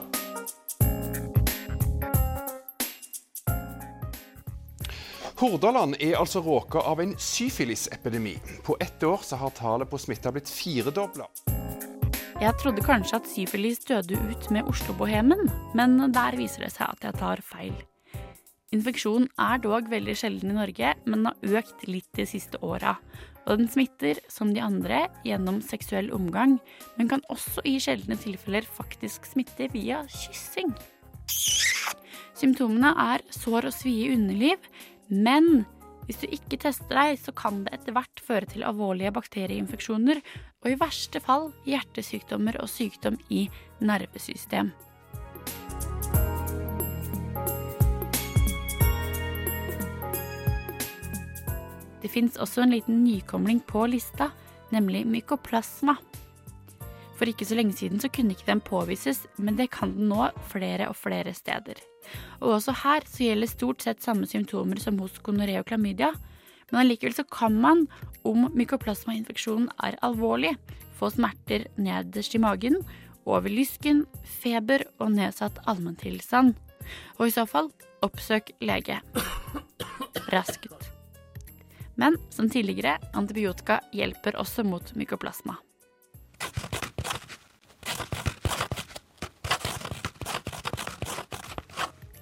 [5.37, 8.39] Hordaland er altså råka av en syfilisepidemi.
[8.65, 11.27] På ett år har tallet på smitta blitt firedobla.
[12.37, 17.07] Jeg trodde kanskje at syfilis døde ut med Oslo-bohemen, men der viser det seg at
[17.07, 17.73] jeg tar feil.
[18.75, 22.93] Infeksjonen er dog veldig sjelden i Norge, men har økt litt de siste åra.
[23.47, 26.59] Og den smitter, som de andre, gjennom seksuell omgang,
[26.99, 30.75] men kan også i sjeldne tilfeller faktisk smitte via kyssing.
[32.37, 34.69] Symptomene er sår og svie i underliv,
[35.09, 35.65] men
[36.07, 40.21] hvis du ikke tester deg, så kan det etter hvert føre til alvorlige bakterieinfeksjoner,
[40.63, 43.45] og i verste fall hjertesykdommer og sykdom i
[43.83, 44.71] nervesystem.
[51.97, 54.29] Det fins også en liten nykomling på lista,
[54.71, 55.97] nemlig mykoplasma.
[57.17, 60.29] For ikke så lenge siden så kunne ikke den påvises, men det kan den nå
[60.53, 61.81] flere og flere steder.
[62.41, 66.13] Og også her så gjelder stort sett samme symptomer som hos gonoré og klamydia,
[66.71, 67.85] men allikevel så kan man,
[68.27, 70.55] om mykoplasmainfeksjonen er alvorlig,
[70.97, 72.81] få smerter nederst i magen,
[73.27, 74.05] over lysken,
[74.41, 76.55] feber og nedsatt allmenntilstand.
[77.19, 77.71] Og i så fall,
[78.05, 78.99] oppsøk lege.
[80.31, 80.91] Raskt.
[81.97, 85.57] Men som tidligere, antibiotika hjelper også mot mykoplasma.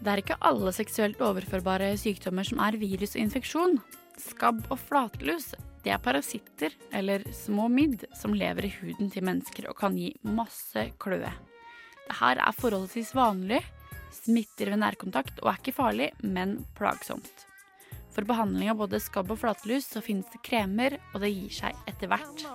[0.05, 3.79] Det er ikke alle seksuelt overførbare sykdommer som er virus og infeksjon.
[4.21, 9.67] Skabb og flatlus det er parasitter, eller små midd, som lever i huden til mennesker
[9.69, 11.33] og kan gi masse kløe.
[12.05, 13.63] Dette er forholdsvis vanlig,
[14.13, 17.45] smitter ved nærkontakt og er ikke farlig, men plagsomt.
[18.13, 21.85] For behandling av både skabb og flatlus så finnes det kremer, og det gir seg
[21.89, 22.45] etter hvert.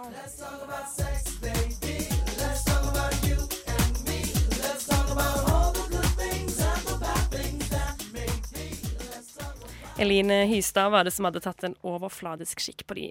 [10.01, 13.09] Eline Hystad var det som hadde tatt en overfladisk skikk på de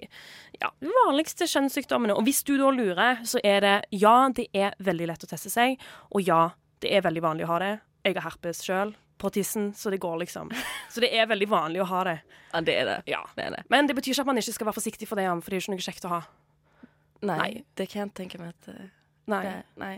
[0.58, 0.72] ja,
[1.06, 2.16] vanligste kjønnssykdommene.
[2.18, 5.52] Og hvis du da lurer, så er det ja, det er veldig lett å teste
[5.52, 5.78] seg,
[6.10, 6.48] og ja,
[6.82, 7.70] det er veldig vanlig å ha det.
[8.08, 10.50] Jeg har herpes sjøl på tissen, så det går liksom.
[10.90, 12.16] Så det er veldig vanlig å ha det.
[12.50, 12.98] Ja, det er det.
[13.12, 13.20] Ja.
[13.36, 13.62] det, er det.
[13.70, 15.60] Men det betyr ikke at man ikke skal være forsiktig for det, for det er
[15.60, 16.20] jo ikke noe kjekt å ha.
[17.20, 17.50] Nei, Nei.
[17.76, 18.86] det kan jeg tenke meg at eh,
[19.30, 19.40] Nei.
[19.44, 19.94] det, nei.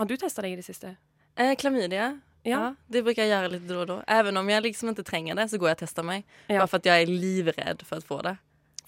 [0.00, 0.94] Har du testa deg i det siste?
[1.36, 2.14] Eh, klamydia.
[2.48, 2.62] Ja.
[2.90, 3.98] Det bruker jeg gjøre litt da og da.
[4.18, 6.24] Even om jeg liksom ikke trenger det så går jeg og tester meg.
[6.48, 8.36] Bare for at jeg er livredd for å få det.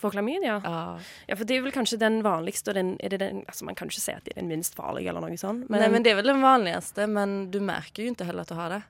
[0.01, 0.59] For klamydia?
[0.65, 0.81] Ja.
[1.29, 3.89] Ja, for det er vel kanskje den vanligste, og den, det den altså Man kan
[3.89, 5.71] ikke si at det er den minst farlige, eller noe sånt.
[5.71, 8.59] Nej men det er vel den vanligste, men du merker jo ikke heller at du
[8.59, 8.83] har det.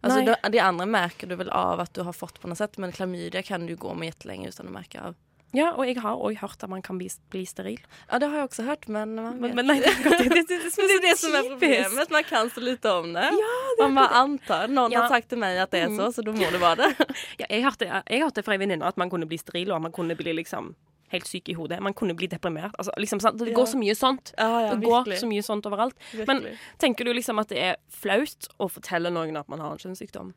[0.00, 2.78] Altså, du, det, andre merker du vel av at du har fått på noe sätt
[2.80, 5.16] men klamydia kan du gå med jättelänge uten å merke av.
[5.52, 7.80] Ja, og jeg har òg hørt at man kan bli, bli steril.
[8.10, 10.70] Ja det har jeg også hørt, men Men, men nei, det, det, det, det, det,
[10.78, 13.24] Men det som er problemet, man kan så lite om det.
[13.34, 14.68] Ja, det man bare antar.
[14.70, 15.00] Noen Ja.
[15.02, 16.12] har sagt til meg at det er så, Mm.
[16.14, 17.08] så da må det være det.
[17.42, 19.92] Ja, jeg hørte, jeg hørte fra en venninne at man kunne bli steril, og man
[19.92, 20.74] kunne bli liksom
[21.10, 21.80] helt syk i hodet.
[21.82, 22.70] Man kunne bli deprimert.
[22.78, 23.40] Altså, liksom, sant?
[23.42, 24.30] Det går så mye sånt.
[24.38, 25.18] Ja, ja, det går virkelig.
[25.18, 25.96] så mye sånt overalt.
[26.28, 26.44] Men
[26.78, 30.30] tenker du liksom at det er flaut å fortelle noen at man har en kjønnssykdom?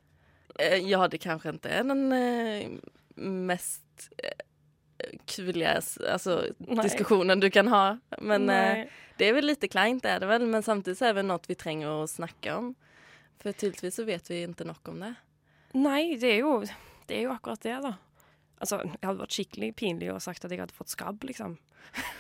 [0.58, 2.80] Eh, Ja, det kanskje ikke er den eh,
[3.22, 4.10] mest
[5.04, 6.84] eh, altså, alltså, Nej.
[6.84, 7.98] diskussionen du kan ha.
[8.18, 8.86] Men eh,
[9.18, 11.56] det är väl lite kleint är det väl, men samtidigt så är det något vi
[11.56, 12.76] trenger att snakke om.
[13.44, 15.14] For tydeligvis så vet vi ikke nok om det.
[15.74, 16.64] Nei, det er jo,
[17.08, 17.96] det er jo akkurat det, da.
[18.62, 21.58] Altså, jeg hadde vært skikkelig pinlig å sagt at jeg hadde fått skabb, liksom.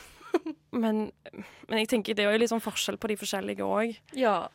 [0.84, 1.06] men,
[1.70, 3.96] men jeg tenker det er jo litt sånn forskjell på de forskjellige òg.
[4.18, 4.50] Ja.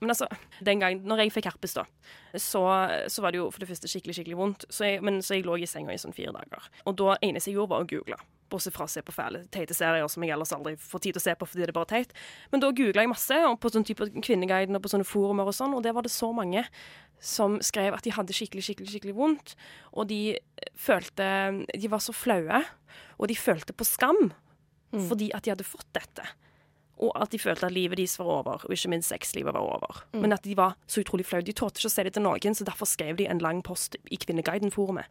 [0.00, 0.26] Men altså,
[0.64, 1.84] den gangen når jeg fikk herpes, da,
[2.34, 2.62] så,
[3.12, 4.64] så var det jo for det første skikkelig skikkelig vondt.
[4.72, 6.68] Så jeg, men så jeg lå i senga i sånn fire dager.
[6.88, 8.18] Og da eneste jeg gjorde, var å google.
[8.50, 11.20] Bortsett fra å se på fæle teite serier som jeg ellers aldri får tid til
[11.20, 12.14] å se på fordi det er bare teit.
[12.50, 15.54] Men da googla jeg masse, og på sånn type Kvinneguiden og på sånne forumer og
[15.54, 16.64] sånn, og der var det så mange
[17.22, 19.54] som skrev at de hadde skikkelig, skikkelig, skikkelig vondt.
[19.94, 20.38] Og de
[20.80, 21.28] følte
[21.78, 22.62] De var så flaue,
[23.20, 24.30] og de følte på skam
[24.90, 25.04] Mm.
[25.06, 26.24] fordi at de hadde fått dette.
[27.00, 30.02] Og at de følte at livet deres var over, og ikke minst sexlivet var over.
[30.12, 30.20] Mm.
[30.20, 31.46] Men at de var så utrolig flaue.
[31.46, 33.96] De tålte ikke å si det til noen, så derfor skrev de en lang post
[34.12, 35.08] i Kvinneguiden-forumet.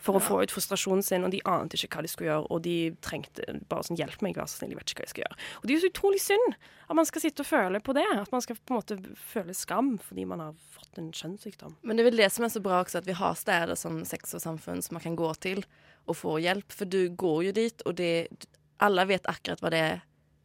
[0.00, 2.46] For å få ut frustrasjonen sin, og de ante ikke hva de skulle gjøre.
[2.48, 5.12] Og de trengte bare sånn 'hjelp meg, vær så snill, jeg vet ikke hva jeg
[5.12, 5.38] skal gjøre'.
[5.60, 6.56] Og det er jo så utrolig synd
[6.88, 8.06] at man skal sitte og føle på det.
[8.16, 11.76] At man skal på en måte føle skam fordi man har fått en kjønnssykdom.
[11.84, 14.00] Men det er vel det som er så bra også, at vi har steder som
[14.08, 15.64] sex og samfunn som man kan gå til
[16.08, 16.72] og få hjelp.
[16.72, 18.48] For du går jo dit og det,
[18.80, 20.00] alle vet akkurat hva det är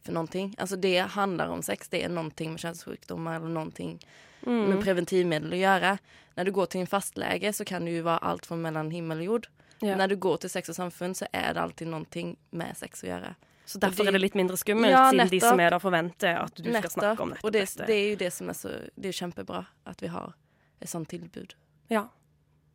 [0.06, 0.56] för någonting.
[0.58, 4.00] Alltså det handlar om sex, det är någonting med könssjukdomar eller någonting
[4.48, 4.70] Mm.
[4.70, 5.98] med preventivmedel att göra.
[6.36, 9.18] När du går till en fastläge så kan det ju vara allt från mellan himmel
[9.18, 9.48] och jord.
[9.80, 9.96] Ja.
[9.96, 13.08] När du går til sex og samfunn, så er det alltid noe med sex å
[13.08, 13.36] gjøre.
[13.66, 16.38] Så derfor det, er det litt mindre skummelt, Ja, siden de som er der forventer
[16.44, 16.92] at du skal Nettopp.
[16.92, 17.86] snakke om nettopp Og det, dette.
[17.88, 18.70] det er jo det som er så
[19.02, 20.34] Det er kjempebra at vi har
[20.82, 21.56] et sånt tilbud.
[21.90, 22.08] Ja.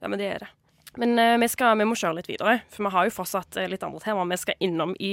[0.02, 0.48] ja, men det er det.
[0.98, 3.68] Men eh, vi, skal, vi må kjøre litt videre, for vi har jo fortsatt eh,
[3.70, 5.12] litt andre temaer vi skal innom i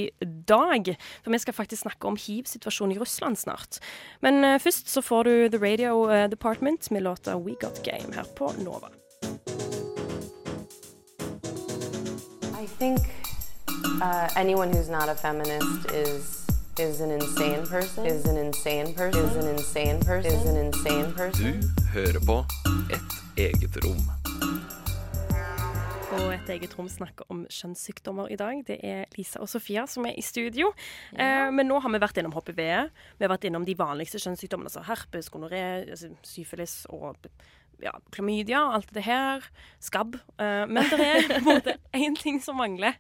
[0.50, 0.90] dag.
[1.24, 3.78] For vi skal faktisk snakke om hiv-situasjonen i Russland snart.
[4.26, 8.16] Men eh, først så får du The Radio eh, Department med låta We Got Game
[8.16, 8.90] her på Nova.
[12.58, 13.00] I think
[14.02, 16.48] uh, anyone who's not a feminist is
[16.80, 18.06] is an insane person.
[18.06, 19.26] Is an insane person.
[19.26, 20.32] Is an insane person.
[20.32, 21.62] Is an insane person.
[21.62, 22.46] Du hører på
[22.94, 24.16] Et eget rom.
[26.17, 28.62] Og et eget rom snakker om kjønnssykdommer i dag.
[28.65, 30.71] Det er Lisa og Sofia som er i studio.
[31.13, 32.62] Eh, men nå har vi vært innom HPV.
[33.19, 37.30] Vi har vært innom de vanligste kjønnssykdommene, altså herpes, gonoré, altså syfilis og
[37.84, 39.45] ja, klamydia og alt det her.
[39.84, 40.17] Skabb.
[40.41, 42.97] Eh, men det er på en måte én ting som mangler.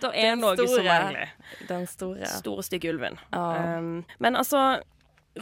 [0.00, 1.36] Det er Den noe som mangler.
[1.68, 2.32] Den store.
[2.38, 3.20] Store, stygge ulven.
[3.34, 3.78] Ja.
[3.78, 4.64] Um, men altså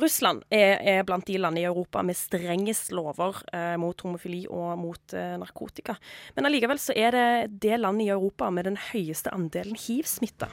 [0.00, 4.78] Russland er, er blant de landene i Europa med strengest lover eh, mot homofili og
[4.81, 5.98] mot eh, narkotika.
[6.37, 7.26] Men allikevel så er det
[7.66, 10.48] det landet i Europa med den høyeste andelen hiv-smitta.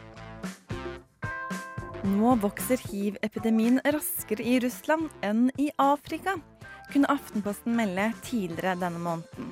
[2.09, 6.35] Nå vokser hiv-epidemien raskere i Russland enn i Afrika,
[6.91, 9.51] kunne Aftenposten melde tidligere denne måneden.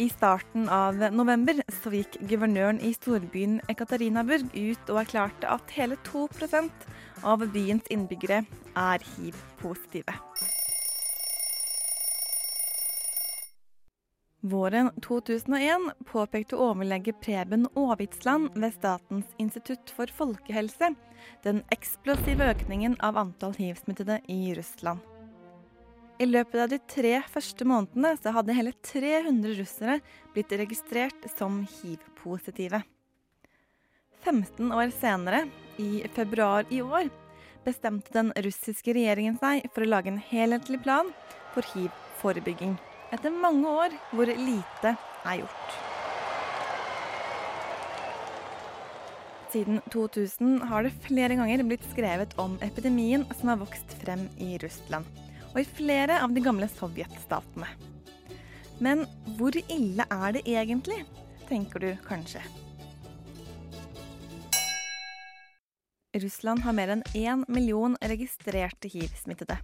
[0.00, 5.98] I starten av november så gikk guvernøren i storbyen Ekaterinburg ut og erklærte at hele
[6.06, 6.86] 2%
[7.28, 8.38] av byens innbyggere
[8.80, 10.14] er hiv-positive.
[14.40, 20.94] Våren 2001 påpekte overlege Preben Aavitsland ved Statens institutt for folkehelse
[21.44, 25.09] den eksplosive økningen av antall hiv-smittede i Russland.
[26.20, 29.94] I løpet av de tre første månedene så hadde hele 300 russere
[30.34, 32.82] blitt registrert som hiv-positive.
[34.20, 35.46] 15 år senere,
[35.80, 37.08] i februar i år,
[37.64, 41.08] bestemte den russiske regjeringen seg for å lage en helhetlig plan
[41.54, 42.76] for hiv-forebygging.
[43.16, 44.92] Etter mange år hvor lite
[45.24, 45.78] er gjort.
[49.56, 54.60] Siden 2000 har det flere ganger blitt skrevet om epidemien som har vokst frem i
[54.60, 55.08] Russland,
[55.52, 57.68] og i flere av de gamle sovjetstatene.
[58.80, 59.04] Men
[59.36, 61.02] hvor ille er det egentlig,
[61.50, 62.42] tenker du kanskje.
[66.20, 69.60] Russland har mer enn én million registrerte hiv-smittede,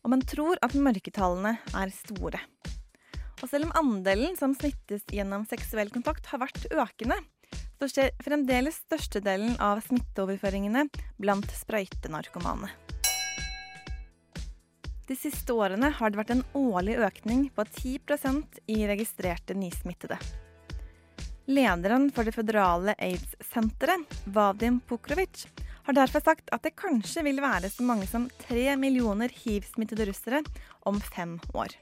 [0.00, 2.40] og man tror at mørketallene er store.
[3.42, 7.18] Og selv om andelen som smittes gjennom seksuell kontakt har vært økende,
[7.76, 10.86] så skjer fremdeles størstedelen av smitteoverføringene
[11.20, 12.70] blant sprøytenarkomane.
[15.04, 20.16] De siste årene har det vært en årlig økning på 10% i registrerte nysmittede.
[21.44, 25.44] Lederen for det føderale aids-senteret, Vadim Pukrovic,
[25.84, 30.40] har derfor sagt at det kanskje vil være så mange som tre millioner hiv-smittede russere
[30.88, 31.76] om fem år.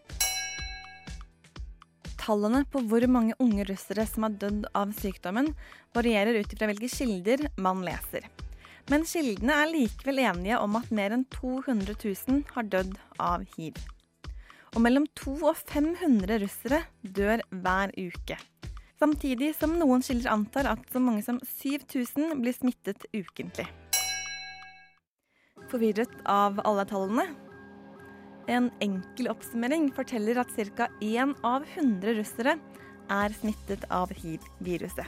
[2.18, 5.54] Tallene på hvor mange unge russere som har dødd av sykdommen,
[5.94, 8.26] varierer ut ifra hvilke kilder man leser.
[8.90, 13.79] Men kildene er likevel enige om at mer enn 200 000 har dødd av hiv.
[14.73, 18.38] Og mellom 200 og 500 russere dør hver uke.
[19.03, 23.66] Samtidig som noen kilder antar at så mange som 7000 blir smittet ukentlig.
[25.71, 27.27] Forvirret av alle tallene?
[28.51, 30.88] En enkel oppsummering forteller at ca.
[31.01, 32.57] 1 av 100 russere
[33.11, 35.07] er smittet av hiv-viruset.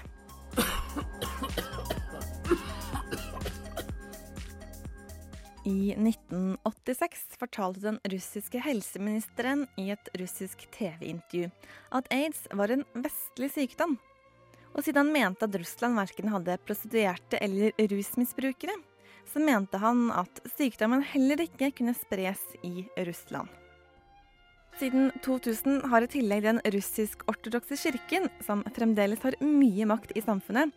[5.64, 11.48] I 1986 fortalte den russiske helseministeren i et russisk TV-intervju
[11.96, 13.94] at aids var en vestlig sykdom.
[14.74, 18.76] Og siden han mente at Russland verken hadde prostituerte eller rusmisbrukere,
[19.32, 23.48] så mente han at sykdommen heller ikke kunne spres i Russland.
[24.76, 30.74] Siden 2000 har i tillegg den russisk-ortodokse kirken, som fremdeles har mye makt i samfunnet,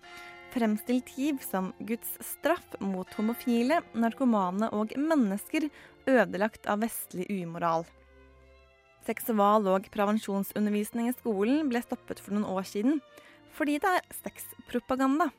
[0.58, 5.70] fremstilt hiv som Guds straff mot homofile, narkomane og mennesker
[6.10, 7.86] ødelagt av vestlig umoral.
[9.08, 13.02] Seksual- og prevensjonsundervisning i skolen ble stoppet for noen år siden
[13.58, 15.32] fordi det er sexpropaganda.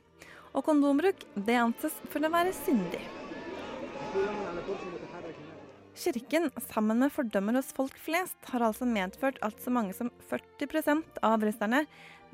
[0.57, 3.03] Og kondombruk det anses for å være syndig.
[5.99, 11.21] Kirken, sammen med fordømmer hos folk flest, har altså medført at så mange som 40%
[11.27, 11.85] av russerne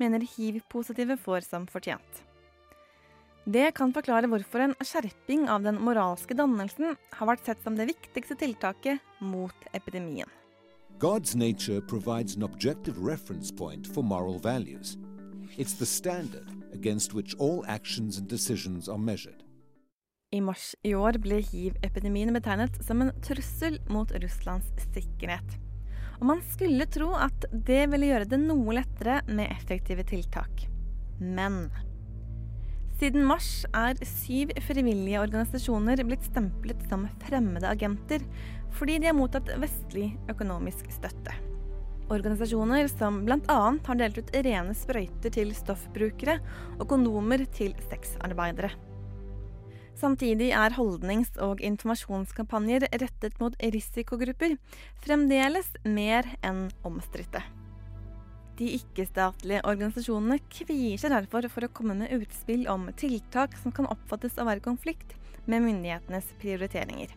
[0.01, 2.23] mener hiv-positive får som fortjent.
[3.45, 7.85] Det kan forklare hvorfor en skjerping av den moralske dannelsen har vært sett som det
[7.91, 10.29] viktigste tiltaket mot epidemien.
[10.97, 14.97] God's nature provides an objective reference point for moral values.
[15.57, 19.43] It's the standard against which all actions and decisions are measured.
[20.31, 25.59] I mars i år ble hiv-epidemien betegnet som en trussel mot Russlands sikkerhet.
[26.17, 30.65] Og man skulle tro at det ville gjøre det noe lettere med effektive tiltak.
[31.19, 31.67] Men
[32.99, 38.23] siden mars er syv frivillige organisasjoner blitt stemplet som fremmede agenter
[38.75, 41.35] fordi de har mottatt vestlig økonomisk støtte.
[42.11, 43.59] Organisasjoner som bl.a.
[43.87, 46.37] har delt ut rene sprøyter til stoffbrukere
[46.77, 48.73] og kondomer til sexarbeidere.
[49.95, 54.57] Samtidig er holdnings- og informasjonskampanjer rettet mot risikogrupper
[55.05, 57.41] fremdeles mer enn omstridte.
[58.55, 63.89] De ikke-statlige organisasjonene kvier seg derfor for å komme med utspill om tiltak som kan
[63.91, 67.11] oppfattes å være konflikt med myndighetenes prioriteringer.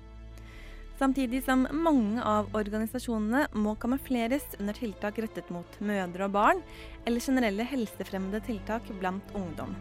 [0.98, 6.62] Samtidig som mange av organisasjonene må kamufleres under tiltak rettet mot mødre og barn,
[7.06, 9.76] eller generelle helsefremmede tiltak blant ungdom.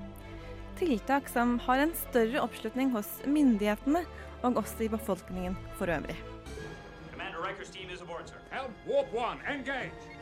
[0.78, 4.04] Tiltak som har en større oppslutning hos myndighetene
[4.46, 6.20] og også i befolkningen for øvrig.
[7.10, 8.38] Commander Riker's team is aboard, sir.
[8.54, 10.16] Help, warp one, engage!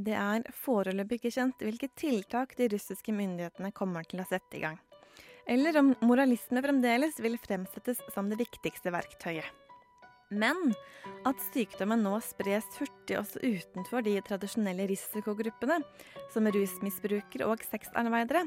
[0.00, 4.62] Det er foreløpig ikke kjent hvilke tiltak de russiske myndighetene kommer til å sette i
[4.62, 4.78] gang.
[5.50, 9.48] Eller om moralisme fremdeles vil fremsettes som det viktigste verktøyet.
[10.30, 10.70] Men
[11.26, 15.80] at sykdommen nå spres hurtig også utenfor de tradisjonelle risikogruppene,
[16.30, 18.44] som rusmisbrukere og sexarbeidere,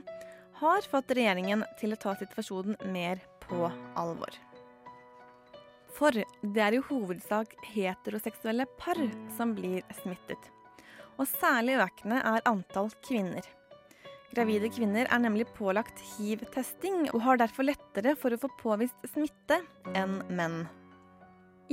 [0.63, 3.67] har fått regjeringen til å ta situasjonen mer på
[4.00, 4.32] alvor.
[5.93, 8.99] For det er i hovedsak heteroseksuelle par
[9.38, 10.49] som blir smittet.
[11.19, 13.45] Og særlig økende er antall kvinner.
[14.34, 19.60] Gravide kvinner er nemlig pålagt hiv-testing og har derfor lettere for å få påvist smitte
[19.93, 20.63] enn menn.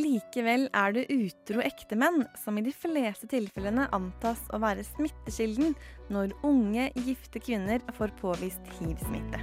[0.00, 5.74] Likevel er det utro ektemenn som i de fleste tilfellene antas å være smittekilden
[6.12, 9.40] når unge, gifte kvinner får påvist hiv-smitte.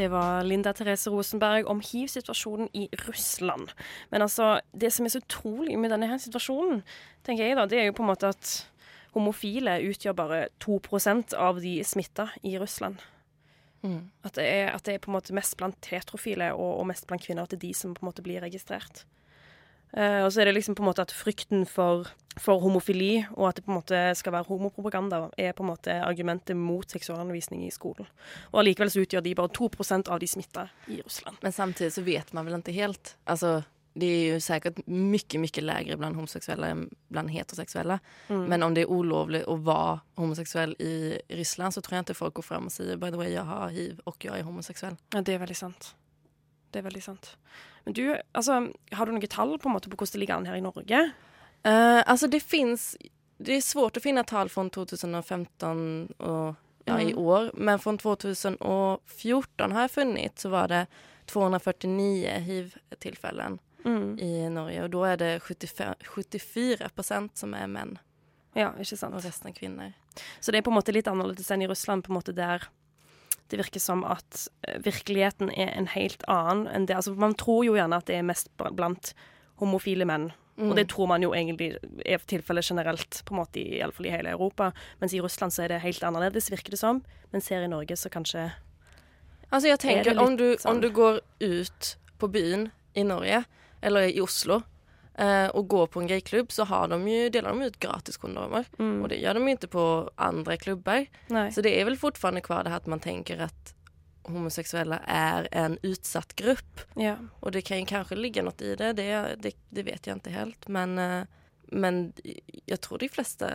[0.00, 3.68] Det var Linda Therese Rosenberg om hiv-situasjonen i Russland.
[4.08, 6.80] Men altså, det som er så utrolig med denne her situasjonen,
[7.26, 8.52] tenker jeg da, det er jo på en måte at
[9.12, 13.02] homofile utgjør bare 2% av de smitta i Russland.
[13.84, 14.08] Mm.
[14.24, 17.04] At, det er, at det er på en måte mest blant heterofile og, og mest
[17.10, 19.04] blant kvinner at det er de som på en måte blir registrert.
[19.92, 23.48] Eh, og så er det liksom på en måte at frykten for, for, homofili og
[23.48, 27.66] at det på en måte skal være homopropaganda, er på en måte argumentet mot seksualundervisning
[27.66, 28.08] i skolen.
[28.52, 31.42] Og allikevel så utgjør de bare 2% av de smitta i Russland.
[31.42, 33.16] Men samtidig så vet man vel ikke helt.
[33.30, 33.60] Altså,
[33.98, 37.98] det er jo sikkert mye, mye lavere blant homoseksuelle enn blant heteroseksuelle.
[38.28, 38.44] Mm.
[38.52, 40.92] Men om det er ulovlig å være homoseksuell i
[41.40, 43.74] Russland, så tror jeg ikke folk går fram og sier by the way, jeg har
[43.74, 44.98] hiv, og jeg er homoseksuell.
[45.16, 45.92] Ja, det er veldig sant.
[46.70, 47.34] Det er veldig sant.
[47.84, 50.46] Men du, altså, har du noen tall på en måte på hvordan det ligger an
[50.46, 51.00] her i Norge?
[51.66, 52.96] Uh, altså, det fins
[53.40, 57.18] Det er vanskelig å finne tall fra 2015 og ja, i Mm.
[57.18, 60.86] år, men fra 2014 har jeg funnet, så var det
[61.26, 64.18] 249 hiv-tilfeller Mm.
[64.20, 64.82] i Norge.
[64.84, 67.98] Og da er det 75, 74% som er menn.
[68.54, 69.14] Ja, ikke sant.
[69.14, 69.92] Og resten er kvinner.
[70.40, 72.66] Så det er på en måte litt annerledes enn i Russland, på en måte der
[73.50, 76.96] det virker som at eh, virkeligheten er en helt annen enn det.
[76.96, 79.12] Altså, man tror jo gjerne at det er mest blant
[79.60, 80.30] homofile menn.
[80.60, 80.70] Mm.
[80.70, 81.72] Og det tror man jo egentlig
[82.04, 84.70] er tilfellet generelt, på en måte, i, i, hele Europa.
[85.00, 87.00] Mens i Russland så er det helt annerledes, virker det som.
[87.32, 88.50] Mens her i Norge så kanskje
[89.50, 90.76] Altså jeg Er tenker, om du, sånn?
[90.76, 91.86] om du går ut
[92.22, 93.40] på byen i Norge,
[93.82, 94.60] eller i Oslo,
[95.20, 98.64] eh, og går på en gayklubb, så har de ju, delar de ut gratiskondomer.
[98.78, 99.02] Mm.
[99.02, 101.06] Och det gör de ju inte på andra klubbar.
[101.26, 101.52] Nej.
[101.52, 103.74] Så det är väl fortfarande kvar det här att man tänker att
[104.22, 106.80] homosexuella är en utsatt grupp.
[106.94, 107.16] Ja.
[107.40, 110.30] Och det kan ju kanske ligga något i det, det, det, det vet jag inte
[110.30, 110.68] helt.
[110.68, 111.22] Men, eh,
[111.62, 112.12] men
[112.66, 113.50] jag tror de flesta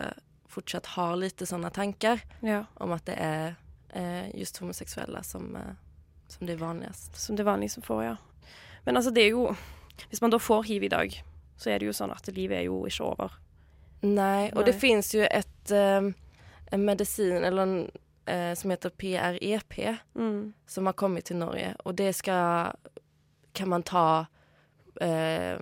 [0.48, 2.64] fortsatt har lite sådana tankar Ja.
[2.74, 3.54] om att det är
[3.92, 5.62] eh, just homosexuella som, eh,
[6.28, 7.20] som det är vanligast.
[7.20, 8.16] Som det vanlige som får, ja.
[8.84, 9.56] Men altså, det er jo
[10.10, 11.22] Hvis man da får hiv i dag,
[11.56, 13.36] så er det jo sånn at livet er jo ikke over.
[14.02, 14.64] Nei, og Nei.
[14.68, 16.10] det fins jo et eh,
[16.72, 17.76] en medicin eller en,
[18.26, 19.78] eh, som heter PREP
[20.14, 20.52] Mm.
[20.66, 22.72] som har kommet til Norge og det skal
[23.54, 24.26] kan man ta
[25.00, 25.58] eh,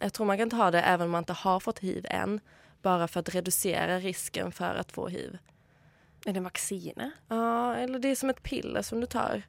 [0.00, 2.40] Jeg tror man kan ta det even om man ikke har fått hiv enn,
[2.82, 5.38] bare for å redusere risken for å få hiv.
[6.26, 7.12] Er det en vaksine?
[7.30, 9.44] Ja, eller det er som et piller som du tar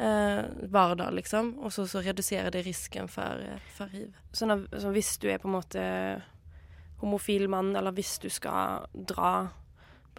[0.00, 3.44] eh, var dag liksom Og så, så reduserer det risken for,
[3.76, 4.16] for hiv.
[4.32, 5.82] Sånn at, så hvis du er på en måte
[7.00, 9.48] homofil mann, eller hvis du skal dra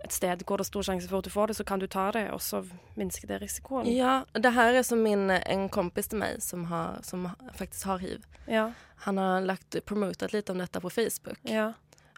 [0.01, 1.86] et sted hvor det er stor sjanse for at du får det, så kan du
[1.91, 2.63] ta det, og så
[2.97, 3.89] minsker det risikoen.
[3.91, 7.27] Ja, det her er som min, en kompis til meg som, har, som
[7.57, 8.25] faktisk har hiv.
[8.49, 8.71] Ja.
[9.05, 11.38] Han har lagt, promotet litt om dette på Facebook.
[11.43, 11.73] Ja.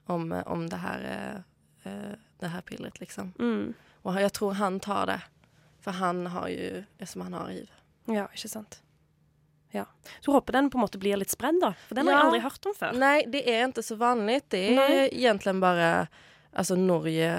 [0.06, 3.34] Om, om det her, eh, eh, det här pillret liksom.
[3.40, 3.74] Mm.
[4.04, 5.20] Og jeg tror han tar det.
[5.84, 7.72] För han har jo det som han har hiv.
[8.06, 8.82] Ja, ikke sant.
[9.74, 9.86] Ja.
[10.22, 11.74] Så håper den på en måte blir litt spredd, da.
[11.88, 13.00] For den har jeg aldri hørt om før.
[13.02, 14.44] Nei, det er ikke så vanlig.
[14.54, 15.00] Det er Nei.
[15.10, 15.90] egentlig bare
[16.54, 17.32] altså, Norge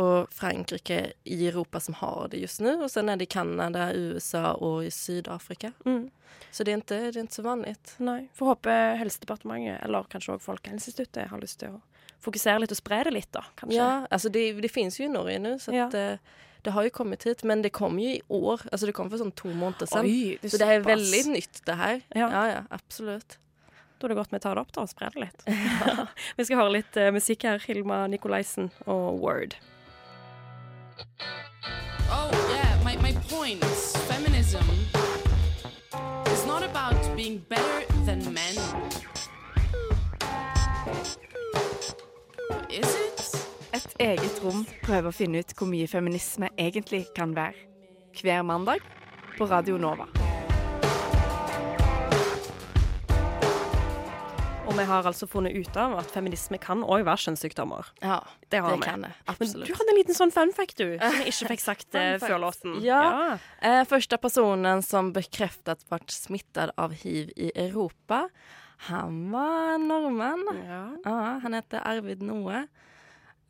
[0.00, 2.78] og Frankrike i Europa som har det just nå.
[2.82, 5.74] Og sen er det Kanada, USA og i Sydafrika.
[5.84, 6.08] Mm.
[6.50, 7.74] Så det er, ikke, det er, ikke, så vanlig.
[8.02, 8.20] Nei.
[8.34, 11.82] Får håpe Helsedepartementet, eller kanskje òg Folkehelseinstituttet, har lyst til å
[12.24, 13.44] fokusere litt og spre det litt, da.
[13.60, 13.76] Kanskje.
[13.76, 15.90] Ja, altså det, det finnes jo i Norge nå, Så Ja.
[16.64, 18.60] Det har ju kommit hit, men det kom ju i år.
[18.72, 20.06] Alltså det kom för sånn to måneder siden.
[20.06, 22.00] Oi, det så det er veldig nytt det her.
[22.08, 22.28] Ja.
[22.32, 23.36] ja, ja absolutt.
[24.00, 25.44] Da er det godt vi tar det opp da, og sprer det litt.
[26.38, 27.60] vi skal høre litt uh, musikk her.
[27.68, 29.58] Hilma Nikolaisen og Word.
[32.08, 34.64] Oh, yeah, my, my point is feminism
[36.32, 38.56] is not about being better than men.
[44.02, 47.54] Eget rom prøver å finne ut hvor mye feminisme egentlig kan være.
[48.18, 48.82] Hver mandag
[49.36, 50.08] på Radio Nova.
[54.64, 57.92] Og vi har altså funnet ut av at feminisme kan òg være kjønnssykdommer.
[58.02, 58.16] Ja,
[58.50, 58.88] det har det vi.
[58.88, 61.62] kan det, Men du hadde en liten sånn fun fact, du, som vi ikke fikk
[61.68, 62.80] sagt eh, før låten.
[62.82, 63.36] Ja.
[63.62, 68.24] Eh, første personen som bekreftet ble smittet av hiv i Europa,
[68.88, 70.48] han var nordmann.
[70.66, 70.82] Ja.
[71.46, 72.64] han heter Arvid Noe.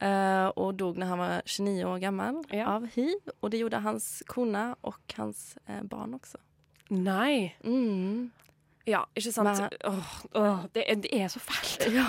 [0.03, 2.67] Uh, och dog när han var 29 år gammal ja.
[2.67, 3.17] av hiv.
[3.41, 6.39] Och det gjorde hans kona och hans eh, barn också.
[6.89, 7.57] Nei!
[7.65, 8.31] Mm.
[8.85, 9.49] Ja, ikke sant?
[9.61, 11.87] Men, åh, åh, det, er, det, er så fælt.
[11.95, 12.05] Ja.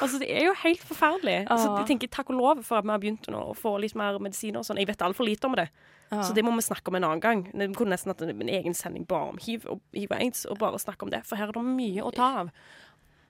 [0.00, 1.32] altså, det er jo helt forferdelig.
[1.32, 1.46] Ja.
[1.50, 3.96] Altså, jeg tenker Takk og lov for at vi har begynt nå å få litt
[3.98, 4.78] mer medisiner og sånn.
[4.78, 5.66] Jeg vet altfor lite om det,
[6.12, 6.22] ja.
[6.22, 7.42] så det må vi snakke om en annen gang.
[7.50, 10.60] Vi kunne nesten hatt en egen sending bare om hiv og hiv og aids, og
[10.62, 12.54] bare snakke om det, for her er det mye å ta av.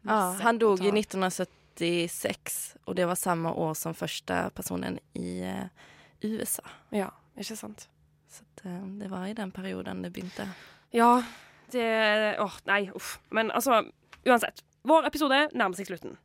[0.04, 5.40] Ja, han dog i 1970 1986, og det var samme år som første personen i
[5.42, 5.66] eh,
[6.24, 6.62] USA.
[6.94, 7.88] Ja, ikke sant.
[8.30, 10.46] Så eh, det var i den perioden det begynte.
[10.94, 11.22] Ja,
[11.72, 13.18] det Åh, nei, uff.
[13.30, 13.82] Men altså,
[14.26, 14.62] uansett.
[14.84, 16.18] Vår episode nærmer seg slutten.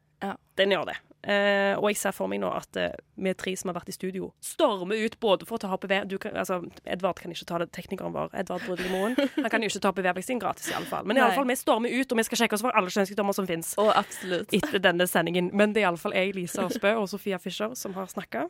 [0.60, 0.98] Den gjør det.
[1.20, 3.96] Eh, og jeg ser for meg nå at eh, vi tre som har vært i
[3.96, 7.60] studio, stormer ut både for å ta HPV du kan, altså, Edvard kan ikke ta
[7.60, 8.32] det, teknikeren vår.
[8.40, 11.04] Edvard Brudelimoen Han kan jo ikke ta HPV-vaksinen gratis, iallfall.
[11.10, 13.36] Men i alle fall, vi stormer ut, og vi skal sjekke oss for alle kjønnssykdommer
[13.36, 13.74] som fins.
[14.00, 14.56] absolutt.
[14.56, 15.52] Etter denne sendingen.
[15.52, 18.48] Men det er iallfall jeg, Lise Aasbø og Sofia Fischer som har snakka.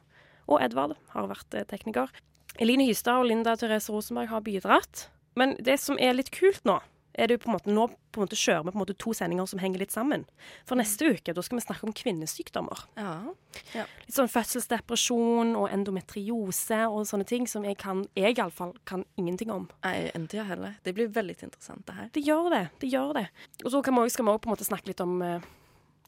[0.50, 2.14] Og Edvard har vært eh, tekniker.
[2.62, 5.08] Eline Hystad og Linda Therese Rosenberg har bidratt.
[5.40, 6.78] Men det som er litt kult nå,
[7.14, 8.95] er det jo på en måte, nå på en måte kjører vi på en måte
[9.01, 10.26] to sendinger som henger litt sammen.
[10.68, 12.86] For neste uke da skal vi snakke om kvinnesykdommer.
[12.99, 13.14] Ja.
[13.76, 13.86] ja.
[14.05, 19.53] Litt sånn fødselsdepresjon og endometriose og sånne ting som jeg kan, jeg iallfall kan ingenting
[19.53, 19.70] om.
[19.86, 20.78] Nei, enten jeg heller.
[20.86, 22.12] Det blir veldig interessant, det her.
[22.16, 22.66] Det gjør det.
[22.82, 23.30] det gjør det.
[23.64, 25.49] Og så kan vi også, skal vi òg snakke litt om eh,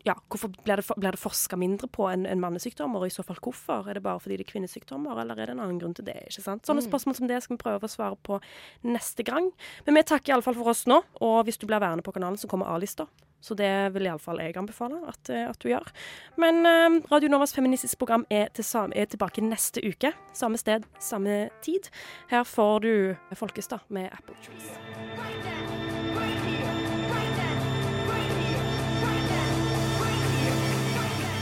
[0.05, 3.23] ja, hvorfor blir det, blir det forska mindre på enn en mannesykdommer, og i så
[3.23, 3.87] fall hvorfor?
[3.89, 6.17] Er det bare fordi det er kvinnesykdommer, eller er det en annen grunn til det?
[6.27, 6.65] ikke sant?
[6.65, 6.89] Sånne Mm.
[6.91, 8.41] spørsmål som det skal vi prøve å svare på
[8.83, 9.51] neste gang.
[9.85, 12.47] Men vi takker iallfall for oss nå, og hvis du blir værende på kanalen, så
[12.47, 13.07] kommer A-lista.
[13.41, 15.87] Så det vil iallfall jeg anbefale at, eh, at du gjør.
[16.37, 20.13] Men eh, Radio Novas feministiske program er, til sam er tilbake neste uke.
[20.31, 21.89] Samme sted, samme tid.
[22.29, 25.60] Her får du Folkestad med Apple Trees.